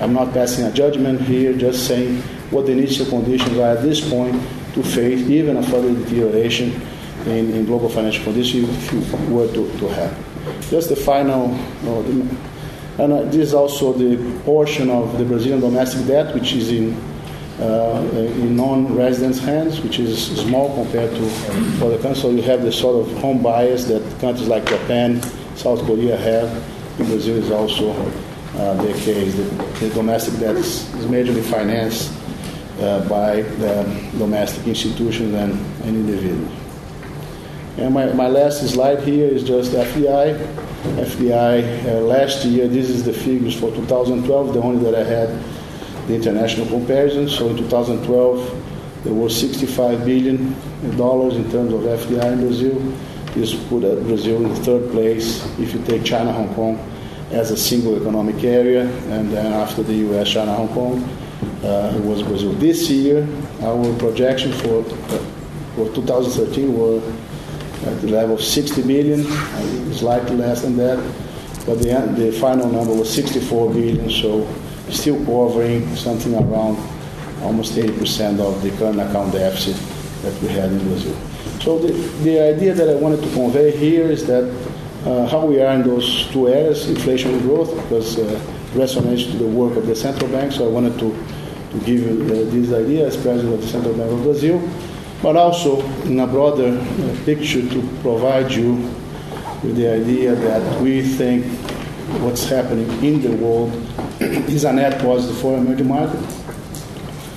[0.00, 4.00] I'm not passing a judgment here, just saying what the initial conditions are at this
[4.08, 4.34] point
[4.74, 6.80] to face even a further deterioration
[7.26, 10.24] in, in global financial conditions if you were to, to happen.
[10.70, 16.06] Just the final, uh, and uh, this is also the portion of the Brazilian domestic
[16.06, 16.96] debt which is in
[17.60, 21.24] uh, in non-residents' hands, which is small compared to
[21.84, 22.22] other countries.
[22.22, 25.20] So you have the sort of home bias that countries like Japan,
[25.56, 26.48] South Korea have.
[27.00, 27.90] In Brazil is also
[28.54, 29.34] uh, the case.
[29.34, 29.44] The,
[29.80, 32.12] the domestic debt is, majorly financed
[32.80, 33.82] uh, by the
[34.18, 35.52] domestic institutions and,
[35.84, 36.57] and individuals.
[37.78, 40.36] And my, my last slide here is just FDI.
[40.96, 45.28] FDI uh, last year, this is the figures for 2012, the only that I had
[46.08, 47.28] the international comparison.
[47.28, 50.56] So in 2012, there was 65 billion
[50.96, 52.80] dollars in terms of FDI in Brazil.
[53.34, 56.78] This put Brazil in third place if you take China, Hong Kong
[57.30, 61.04] as a single economic area, and then after the U.S., China, Hong Kong,
[61.62, 62.52] uh, it was Brazil.
[62.54, 63.28] This year,
[63.62, 64.82] our projection for
[65.76, 67.00] for 2013 were
[67.86, 69.24] at the level of 60 billion,
[69.92, 70.98] slightly less than that,
[71.66, 74.10] but the the final number was 64 billion.
[74.10, 74.46] So
[74.90, 76.78] still covering something around
[77.42, 79.76] almost 80% of the current account deficit
[80.22, 81.16] that we had in Brazil.
[81.60, 81.92] So the,
[82.24, 84.44] the idea that I wanted to convey here is that
[85.04, 88.40] uh, how we are in those two areas, inflation and growth, because uh,
[88.74, 90.52] resonates to the work of the central bank.
[90.52, 91.10] So I wanted to,
[91.70, 94.58] to give you uh, this idea as president of the Central Bank of Brazil,
[95.22, 96.78] but also in a broader
[97.24, 98.74] picture to provide you
[99.62, 101.44] with the idea that we think
[102.22, 103.72] what's happening in the world
[104.20, 106.42] is a net positive for emerging markets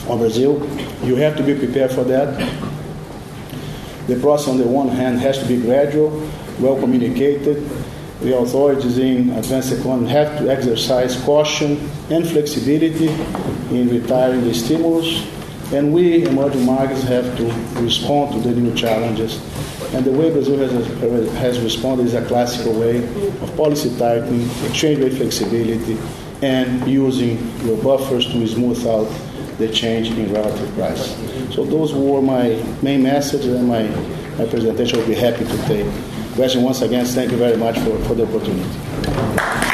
[0.07, 0.59] or Brazil.
[1.03, 2.37] You have to be prepared for that.
[4.07, 6.09] The process, on the one hand, has to be gradual,
[6.59, 7.67] well communicated.
[8.21, 13.07] The authorities in advanced economy have to exercise caution and flexibility
[13.75, 15.25] in retiring the stimulus.
[15.73, 17.45] And we, emerging markets, have to
[17.81, 19.39] respond to the new challenges.
[19.93, 24.99] And the way Brazil has, has responded is a classical way of policy tightening, exchange
[24.99, 25.97] rate flexibility,
[26.41, 29.09] and using your buffers to smooth out
[29.57, 31.15] the change in relative price.
[31.53, 33.83] So those were my main messages and my,
[34.37, 34.99] my presentation.
[34.99, 35.87] I'll be happy to take
[36.33, 36.63] questions.
[36.63, 39.70] Once again, thank you very much for, for the opportunity.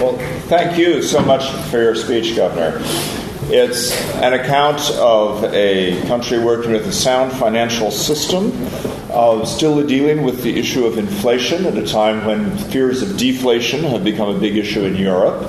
[0.00, 0.16] Well,
[0.48, 2.80] thank you so much for your speech, Governor.
[3.52, 8.50] It's an account of a country working with a sound financial system,
[9.12, 13.84] uh, still dealing with the issue of inflation at a time when fears of deflation
[13.84, 15.42] have become a big issue in Europe.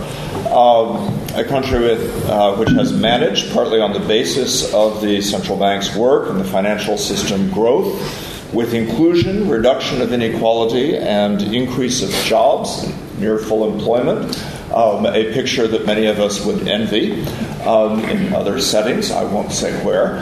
[0.48, 5.58] Um, a country with, uh, which has managed, partly on the basis of the central
[5.58, 12.12] bank's work and the financial system growth, with inclusion, reduction of inequality, and increase of
[12.26, 12.92] jobs,
[13.22, 14.36] near full employment
[14.74, 17.24] um, a picture that many of us would envy
[17.66, 19.12] um, in other settings.
[19.12, 20.20] I won't say where.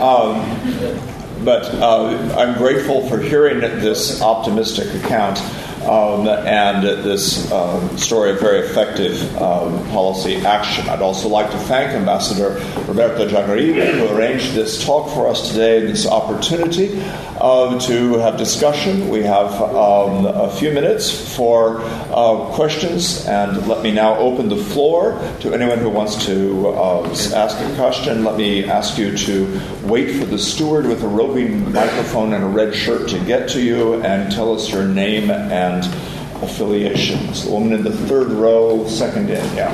[0.00, 5.38] Um, but uh, I'm grateful for hearing this optimistic account.
[5.82, 10.88] Um, and this uh, story of very effective um, policy action.
[10.88, 12.54] I'd also like to thank Ambassador
[12.86, 17.00] Roberto Jaguaribe, who arranged this talk for us today, this opportunity
[17.40, 19.08] uh, to have discussion.
[19.08, 24.56] We have um, a few minutes for uh, questions, and let me now open the
[24.56, 28.24] floor to anyone who wants to uh, ask a question.
[28.24, 32.46] Let me ask you to wait for the steward with a roving microphone and a
[32.46, 35.67] red shirt to get to you and tell us your name and
[36.42, 37.44] affiliations.
[37.44, 39.72] The woman in the third row, second in, yeah.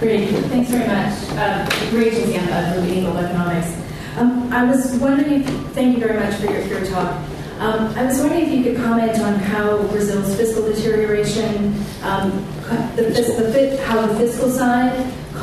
[0.00, 1.14] Great, thanks very much.
[1.38, 3.80] Uh, great see uh, Legal Economics.
[4.16, 7.22] Um, I was wondering if, thank you very much for your, your talk.
[7.58, 12.30] Um, I was wondering if you could comment on how Brazil's fiscal deterioration, um,
[12.96, 14.92] the, the, how the fiscal side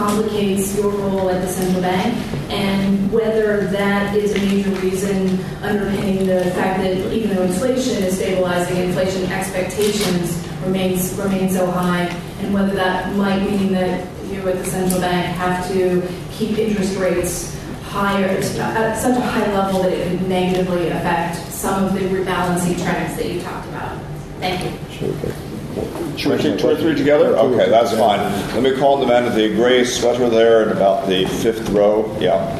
[0.02, 2.18] complicates your role at the central bank,
[2.50, 8.18] and whether that is a major reason underpinning the fact that even though inflation is
[8.18, 12.06] stabilizing, inflation expectations remains remain so high,
[12.40, 16.98] and whether that might mean that you at the central bank have to keep interest
[16.98, 22.00] rates higher at such a high level that it could negatively affect some of the
[22.00, 24.02] rebalancing trends that you talked about.
[24.40, 24.72] Thank you.
[24.90, 25.51] Sure.
[26.18, 27.38] Should we take two or three together?
[27.38, 28.20] Okay, that's fine.
[28.54, 32.16] Let me call the man in the gray sweater there in about the fifth row.
[32.20, 32.60] Yeah.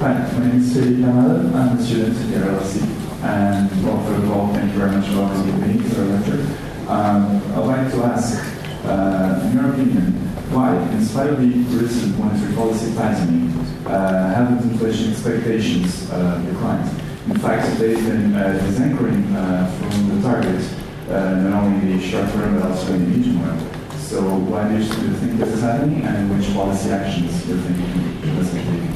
[0.00, 1.56] Hi, my name is Felipe Amada.
[1.56, 3.24] I'm a student at the LSE.
[3.24, 6.56] And well, first of all, thank you very much for having me to the lecture.
[6.88, 8.38] Um, I'd like to ask,
[8.84, 10.23] uh, in your opinion,
[10.54, 13.50] why, in spite of the recent monetary policy tightening,
[13.86, 16.88] uh, haven't inflation expectations uh, declined?
[17.26, 20.62] In fact, they've been uh, disanchoring uh, from the target,
[21.10, 23.58] uh, not only in the short term but also in the medium term.
[23.98, 27.78] So, why do you think this is happening, and which policy actions do you think
[28.22, 28.94] this is taking?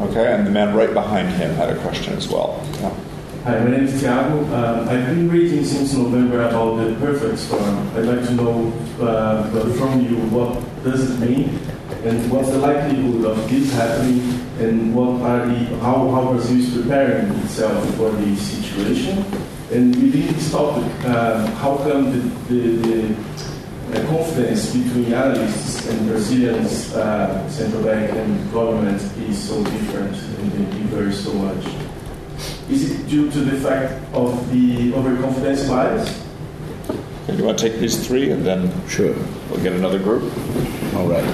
[0.00, 2.64] Okay, and the man right behind him had a question as well.
[2.80, 3.11] Yeah.
[3.44, 4.48] Hi, my name is Thiago.
[4.52, 7.90] Uh, I've been reading since November about the perfect storm.
[7.96, 11.58] I'd like to know uh, from you what does it mean,
[12.04, 14.20] and what's the likelihood of this happening,
[14.60, 19.24] and what are the how, how Brazil is preparing itself for the situation.
[19.72, 23.16] And within this topic, uh, how come the, the,
[23.90, 30.52] the confidence between analysts and Brazilians, uh, central bank and government is so different and
[30.52, 31.91] they differ so much?
[32.70, 36.22] Is it due to the fact of the overconfidence bias?
[37.26, 39.14] Do you want to take these three and then sure
[39.48, 40.22] we'll get another group?
[40.94, 41.24] All right.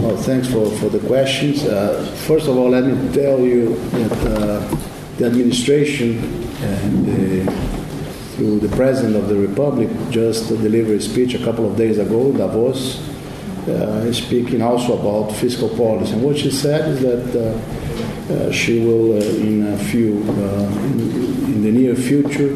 [0.00, 1.64] Well, thanks for, for the questions.
[1.64, 4.76] Uh, first of all, let me tell you that uh,
[5.16, 6.18] the administration
[6.62, 7.52] and the,
[8.36, 12.30] through the President of the Republic just delivered a speech a couple of days ago,
[12.32, 13.00] Davos,
[13.68, 16.12] uh, speaking also about fiscal policy.
[16.12, 17.85] And what she said is that uh,
[18.52, 22.52] she will, uh, in a few, uh, in, in, the near future,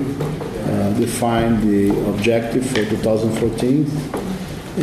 [0.98, 3.86] define the objective for 2014,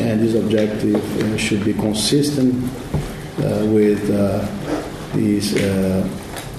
[0.02, 2.54] and this objective should be consistent
[3.72, 4.08] with
[5.14, 5.54] this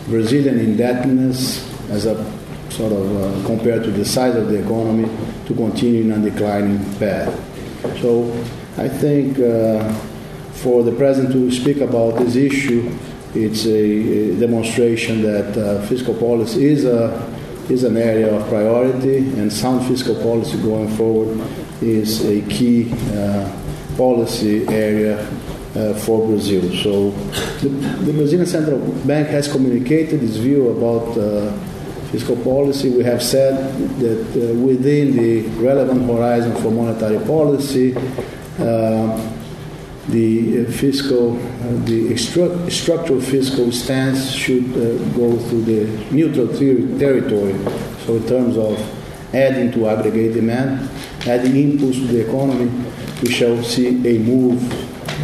[0.07, 2.15] Brazilian indebtedness as a
[2.71, 5.09] sort of uh, compared to the size of the economy
[5.47, 7.29] to continue in a declining path.
[8.01, 8.31] So
[8.77, 9.93] I think uh,
[10.53, 12.91] for the president to speak about this issue
[13.35, 19.53] it's a, demonstration that uh, fiscal policy is a is an area of priority, and
[19.53, 21.39] sound fiscal policy going forward
[21.83, 23.51] is a key uh,
[23.97, 25.19] policy area
[25.77, 26.63] uh, for Brazil.
[26.83, 27.11] So,
[27.61, 31.53] the, the, Brazilian Central Bank has communicated its view about uh,
[32.11, 32.89] fiscal policy.
[32.89, 33.55] We have said
[34.01, 37.95] that uh, within the relevant horizon for monetary policy,
[38.59, 39.38] uh,
[40.09, 46.49] the uh, fiscal, uh, the stru- structural fiscal stance should uh, go through the neutral
[46.49, 47.55] ter- territory.
[48.07, 48.79] So, in terms of
[49.35, 50.89] adding to aggregate demand,
[51.27, 52.71] adding impulse to the economy,
[53.23, 54.63] we shall see a move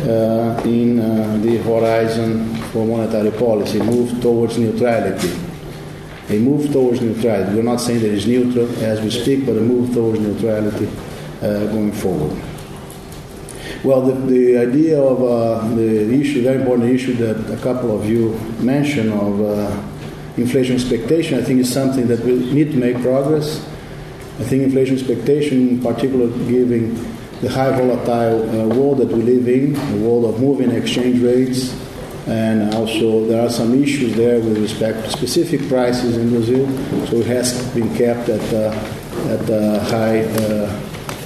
[0.06, 5.30] uh, in uh, the horizon for monetary policy, move towards neutrality.
[6.30, 7.54] A move towards neutrality.
[7.54, 10.88] We're not saying that it's neutral as we speak, but a move towards neutrality
[11.40, 12.53] uh, going forward.
[13.84, 18.08] Well, the, the idea of uh, the issue, very important issue that a couple of
[18.08, 19.82] you mentioned of uh,
[20.38, 23.58] inflation expectation, I think is something that we need to make progress.
[24.40, 26.94] I think inflation expectation, in particular, given
[27.42, 31.78] the high volatile uh, world that we live in, the world of moving exchange rates,
[32.26, 36.66] and also there are some issues there with respect to specific prices in Brazil.
[37.08, 38.72] So it has been kept at uh,
[39.28, 40.80] at the high uh,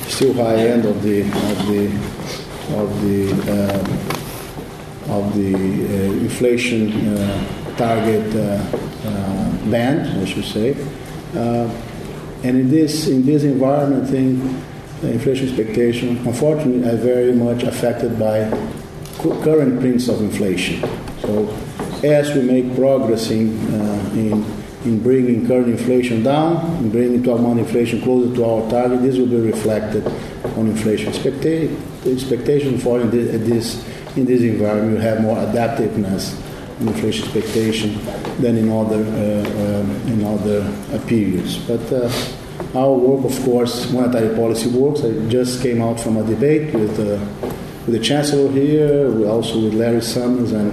[0.09, 2.18] still high end of the of the
[2.77, 8.33] of the uh, of the uh, inflation uh, target
[9.71, 10.77] band, I should say.
[11.35, 14.43] and in this in this environment, I think
[15.03, 18.51] inflation expectation, unfortunately, are very much affected by
[19.19, 20.81] current prints of inflation.
[21.21, 21.49] So,
[22.05, 24.45] as we make progress in, uh, in,
[24.85, 29.17] in bringing current inflation down, in bringing 12 month inflation closer to our target, this
[29.19, 30.07] will be reflected
[30.57, 31.13] on inflation
[32.09, 32.79] expecta- expectation.
[32.79, 33.85] For in this,
[34.17, 36.37] in this environment, you have more adaptiveness
[36.81, 37.99] in inflation expectation
[38.41, 40.61] than in other, uh, uh, in other
[40.93, 41.59] uh, periods.
[41.59, 42.11] But uh,
[42.75, 45.03] our work, of course, monetary policy works.
[45.03, 47.19] I just came out from a debate with, uh,
[47.87, 50.73] with the Chancellor here, also with Larry Summers and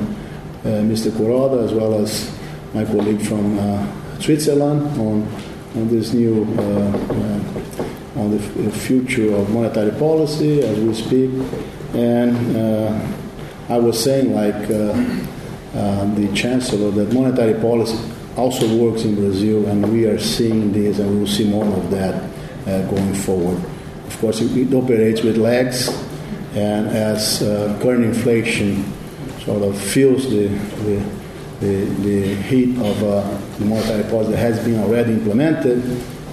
[0.63, 1.11] uh, Mr.
[1.11, 2.35] Kuroda, as well as
[2.73, 5.27] my colleague from uh, Switzerland on,
[5.75, 7.74] on this new, uh,
[8.15, 11.29] on the future of monetary policy as we speak.
[11.93, 13.07] And uh,
[13.69, 17.97] I was saying, like the Chancellor, that monetary policy
[18.37, 21.89] also works in Brazil, and we are seeing this, and we will see more of
[21.91, 22.29] that
[22.67, 23.63] uh, going forward.
[24.07, 25.89] Of course, it, it, operates with lags,
[26.53, 28.83] and as uh, current inflation
[29.43, 31.05] sort of feels the, the,
[31.61, 35.81] the, the heat of uh, the monetary policy that has been already implemented,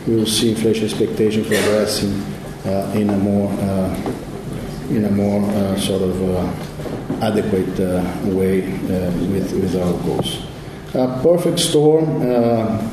[0.07, 2.20] we will see inflation expectation progressing
[2.66, 3.94] uh, in a more uh,
[4.90, 7.78] in a more uh, sort of adequate
[8.24, 10.42] way with, with our goals.
[10.94, 12.20] A perfect storm.
[12.20, 12.90] Uh,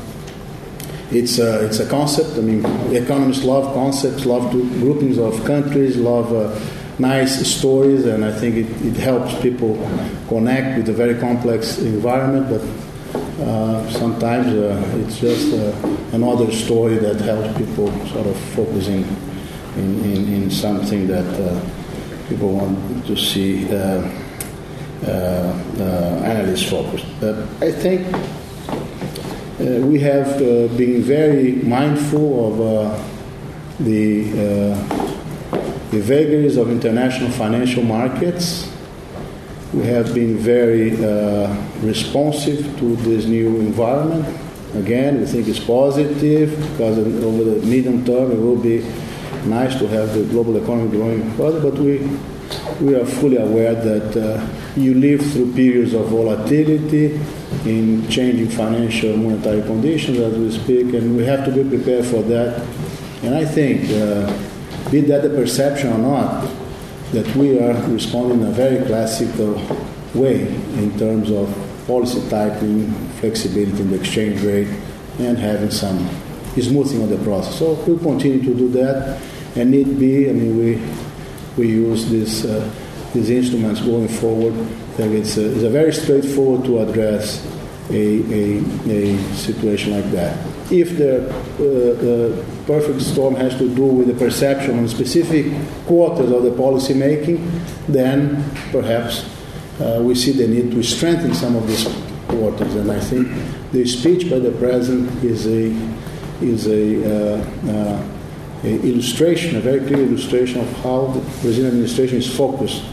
[1.10, 2.38] it's a, it's a concept.
[2.38, 6.58] I mean, economists love concepts, love groupings of countries, love uh,
[7.00, 9.74] nice stories, and I think it, it helps people
[10.28, 12.48] connect with a very complex environment.
[12.48, 12.62] But
[13.40, 15.72] uh, sometimes uh, it's just uh,
[16.12, 19.02] another story that helps people sort of focusing
[19.76, 21.60] in, in, in something that uh,
[22.28, 24.02] people want to see uh,
[26.22, 27.06] analysts focused.
[27.18, 28.06] But I think
[29.58, 30.38] we have
[30.76, 34.76] been very mindful of the
[35.90, 38.69] the vagaries of international financial markets.
[39.72, 44.26] We have been very uh, responsive to this new environment.
[44.74, 48.84] Again, we think it's positive because over the medium term it will be
[49.46, 51.98] nice to have the global economy growing further, but we
[52.80, 57.20] we are fully aware that uh, you live through periods of volatility
[57.64, 62.22] in changing financial monetary conditions as we speak, and we have to be prepared for
[62.22, 62.60] that.
[63.22, 66.50] And I think, uh, be that the perception or not,
[67.12, 69.54] that we are responding in a very classical
[70.14, 70.46] way
[70.78, 71.48] in terms of
[71.86, 74.68] policy tightening, flexibility in the exchange rate,
[75.18, 75.98] and having some
[76.60, 77.58] smoothing of the process.
[77.58, 79.20] So we'll continue to do that,
[79.56, 80.80] and need be, I mean, we
[81.56, 82.70] we use this, uh,
[83.12, 84.54] these instruments going forward.
[84.96, 87.44] Think it's a, it's a very straightforward to address
[87.90, 90.38] a, a, a situation like that.
[90.70, 95.46] If the uh, perfect storm has to do with the perception on specific
[95.86, 97.50] quarters of the policy making,
[97.88, 99.28] then perhaps
[99.80, 101.84] uh, we see the need to strengthen some of these
[102.28, 102.74] quarters.
[102.76, 103.28] And I think
[103.72, 105.74] the speech by the president is a
[106.40, 108.06] is a uh, uh
[108.62, 112.84] illustration, a very clear illustration of how the Brazilian administration is focused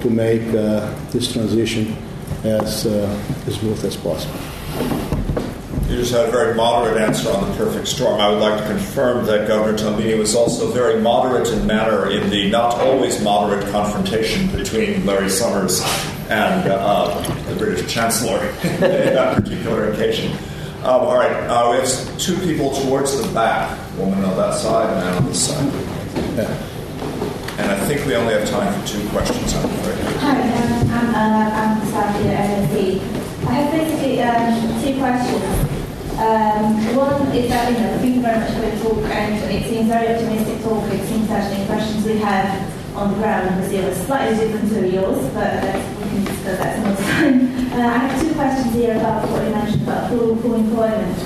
[0.00, 1.96] to make uh, this transition
[2.42, 4.55] as, as smooth as possible.
[5.88, 8.20] You just had a very moderate answer on the perfect storm.
[8.20, 12.28] I would like to confirm that Governor Tombini was also very moderate in manner in
[12.28, 15.80] the not always moderate confrontation between Larry Summers
[16.28, 20.32] and uh, the British Chancellor in that particular occasion.
[20.78, 24.90] Um, all right, uh, we have two people towards the back, woman on that side
[24.90, 25.72] and man on this side.
[26.36, 26.50] Yeah.
[27.58, 30.04] And I think we only have time for two questions, I'm afraid.
[30.16, 33.26] Hi, um, I'm, uh, I'm Safia LSE.
[33.46, 35.75] I have basically um, two questions.
[36.16, 39.68] Um, one is that, you know, thank you very much for the talk, and it
[39.68, 40.88] seems very optimistic talk.
[40.88, 44.72] It seems that the impressions we have on the ground in Brazil are slightly different
[44.72, 47.52] to yours, but that's, we can discuss that another time.
[47.76, 51.18] Uh, I have two questions here about what you mentioned about full, full employment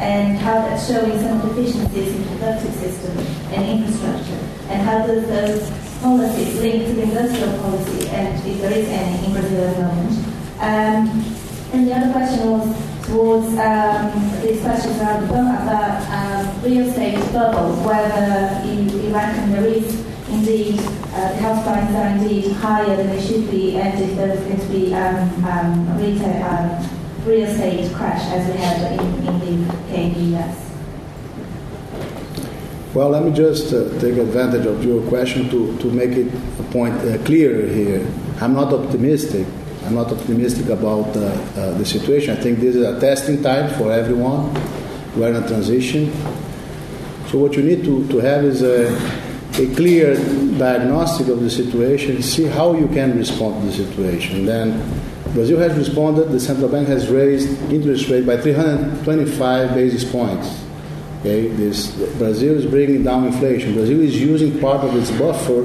[0.00, 3.16] and how that's showing some deficiencies in the productive system
[3.54, 5.70] and infrastructure, and how does those
[6.00, 9.82] policies link to the industrial policy, and if there is any in Brazil at the
[9.82, 10.18] moment.
[10.58, 11.24] Um,
[11.72, 14.08] and the other question was towards um,
[14.40, 20.00] these questions around about um, real estate bubble, whether you, you reckon there is
[20.30, 20.78] indeed
[21.12, 24.58] uh, the house prices are indeed higher than they should be, and if there's going
[24.58, 26.88] to be um, um, retail, um,
[27.26, 30.70] real estate crash as we had in, in the and the US.
[32.94, 36.62] Well, let me just uh, take advantage of your question to, to make it a
[36.72, 38.06] point uh, clearer here.
[38.40, 39.46] I'm not optimistic.
[39.84, 42.36] I'm not optimistic about uh, uh, the situation.
[42.36, 44.54] I think this is a testing time for everyone.
[45.16, 46.12] We're in a transition.
[47.28, 48.94] So, what you need to, to have is a,
[49.60, 50.14] a clear
[50.58, 54.46] diagnostic of the situation, see how you can respond to the situation.
[54.46, 54.80] Then,
[55.34, 60.62] Brazil has responded, the central bank has raised interest rate by 325 basis points.
[61.20, 63.74] Okay, this Brazil is bringing down inflation.
[63.74, 65.62] Brazil is using part of its buffer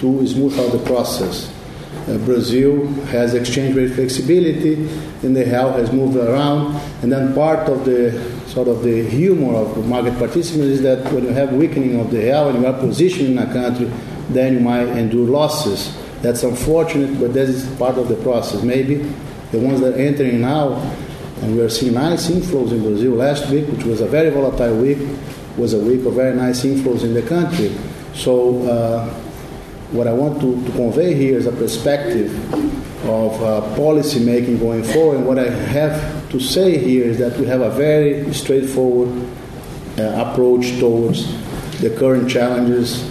[0.00, 1.52] to smooth out the process.
[2.08, 4.74] Uh, Brazil has exchange rate flexibility,
[5.22, 6.76] and the real has moved around.
[7.02, 8.12] And then part of the
[8.48, 12.10] sort of the humor of the market participants is that when you have weakening of
[12.10, 13.90] the real and you are positioned in a country,
[14.30, 15.96] then you might endure losses.
[16.22, 18.62] That's unfortunate, but that is part of the process.
[18.62, 18.96] Maybe
[19.50, 20.80] the ones that are entering now
[21.42, 23.12] and we are seeing nice inflows in Brazil.
[23.14, 24.98] Last week, which was a very volatile week,
[25.56, 27.76] was a week of very nice inflows in the country.
[28.14, 29.21] So, uh,
[29.92, 32.32] what I want to, to, convey here is a perspective
[33.04, 35.18] of uh, policy making going forward.
[35.18, 39.10] And what I have to say here is that we have a very straightforward
[39.98, 41.26] uh, approach towards
[41.80, 43.02] the current challenges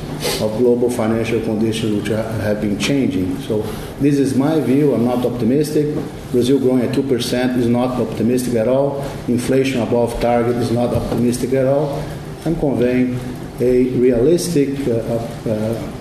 [0.41, 3.39] of global financial conditions which have been changing.
[3.41, 3.61] So
[3.99, 4.93] this is my view.
[4.93, 5.95] I'm not optimistic.
[6.31, 9.03] Brazil growing at 2% is not optimistic at all.
[9.27, 12.03] Inflation above target is not optimistic at all.
[12.45, 13.19] I'm conveying
[13.61, 15.49] a realistic uh, uh,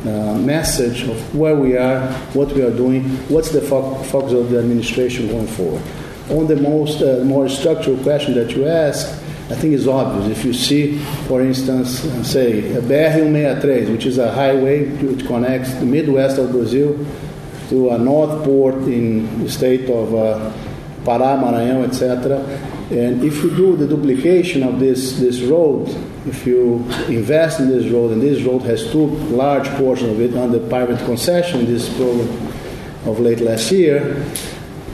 [0.07, 4.51] uh, message of where we are, what we are doing, what's the fo- focus of
[4.51, 5.83] the administration going forward.
[6.31, 9.13] On the most uh, more structural question that you asked,
[9.51, 10.39] I think it's obvious.
[10.39, 16.39] If you see, for instance, say, BR-163, which is a highway which connects the Midwest
[16.39, 17.05] of Brazil
[17.69, 20.53] to a north port in the state of uh,
[21.05, 22.39] Pará, Maranhão, etc.
[22.91, 25.89] And if you do the duplication of this, this road,
[26.27, 30.37] if you invest in this road, and this road has two large portions of it
[30.37, 32.29] under private concession, this program
[33.07, 34.25] of late last year,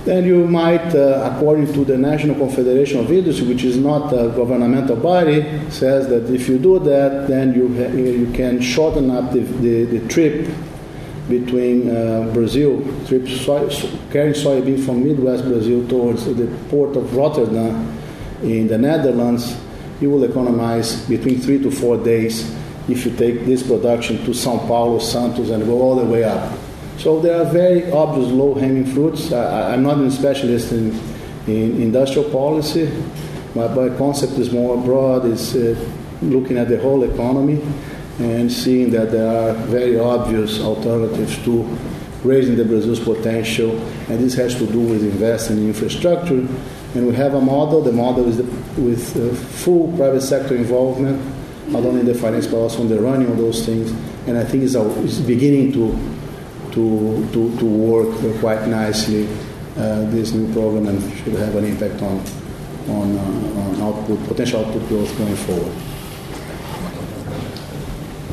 [0.04, 4.28] then you might, uh, according to the National Confederation of Industry, which is not a
[4.28, 7.66] governmental body, says that if you do that, then you,
[7.96, 10.48] you can shorten up the, the, the trip
[11.28, 13.68] between uh, Brazil, trip soy,
[14.12, 17.98] carrying soybean from Midwest Brazil towards the port of Rotterdam
[18.42, 19.56] in the Netherlands,
[20.00, 22.54] you will economize between three to four days
[22.88, 26.56] if you take this production to São Paulo, Santos, and go all the way up.
[26.98, 29.32] So there are very obvious low-hanging fruits.
[29.32, 30.98] I, am not a specialist in,
[31.46, 32.90] in industrial policy.
[33.54, 35.26] My, my, concept is more broad.
[35.26, 35.76] It's uh,
[36.22, 37.60] looking at the whole economy
[38.18, 41.64] and seeing that there are very obvious alternatives to
[42.24, 43.78] raising the Brazil's potential.
[44.08, 46.46] And this has to do with investing in infrastructure.
[46.96, 47.82] And we have a model.
[47.82, 48.44] The model is the,
[48.80, 51.22] with uh, full private sector involvement,
[51.68, 53.90] not only in the finance but also in the running of those things.
[54.26, 55.94] And I think it's, a, it's beginning to
[56.76, 59.26] to, to, to work quite nicely
[59.78, 62.20] uh, this new program and should have an impact on,
[62.88, 65.72] on, uh, on output, potential output growth going forward.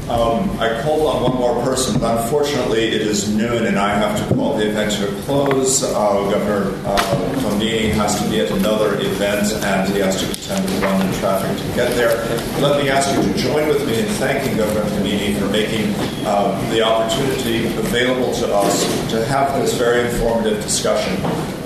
[0.10, 4.20] Um, I called on one more person, but unfortunately it is noon and I have
[4.20, 5.82] to call the event to a close.
[5.82, 5.94] Uh,
[6.30, 6.98] Governor uh,
[7.40, 11.58] Tombini has to be at another event and he has to attend the London traffic
[11.58, 12.18] to get there.
[12.60, 15.94] Let me ask you to join with me in thanking Governor Tombini for making
[16.26, 21.16] uh, the opportunity available to us to have this very informative discussion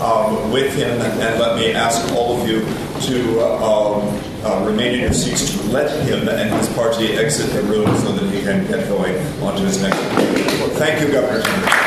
[0.02, 1.00] um, with him.
[1.02, 2.62] And let me ask all of you
[3.08, 7.52] to uh, um, uh, remain in your seats to let him and his party exit
[7.54, 9.98] the room so that he can get going on to his next.
[10.78, 11.87] Thank you, Governor.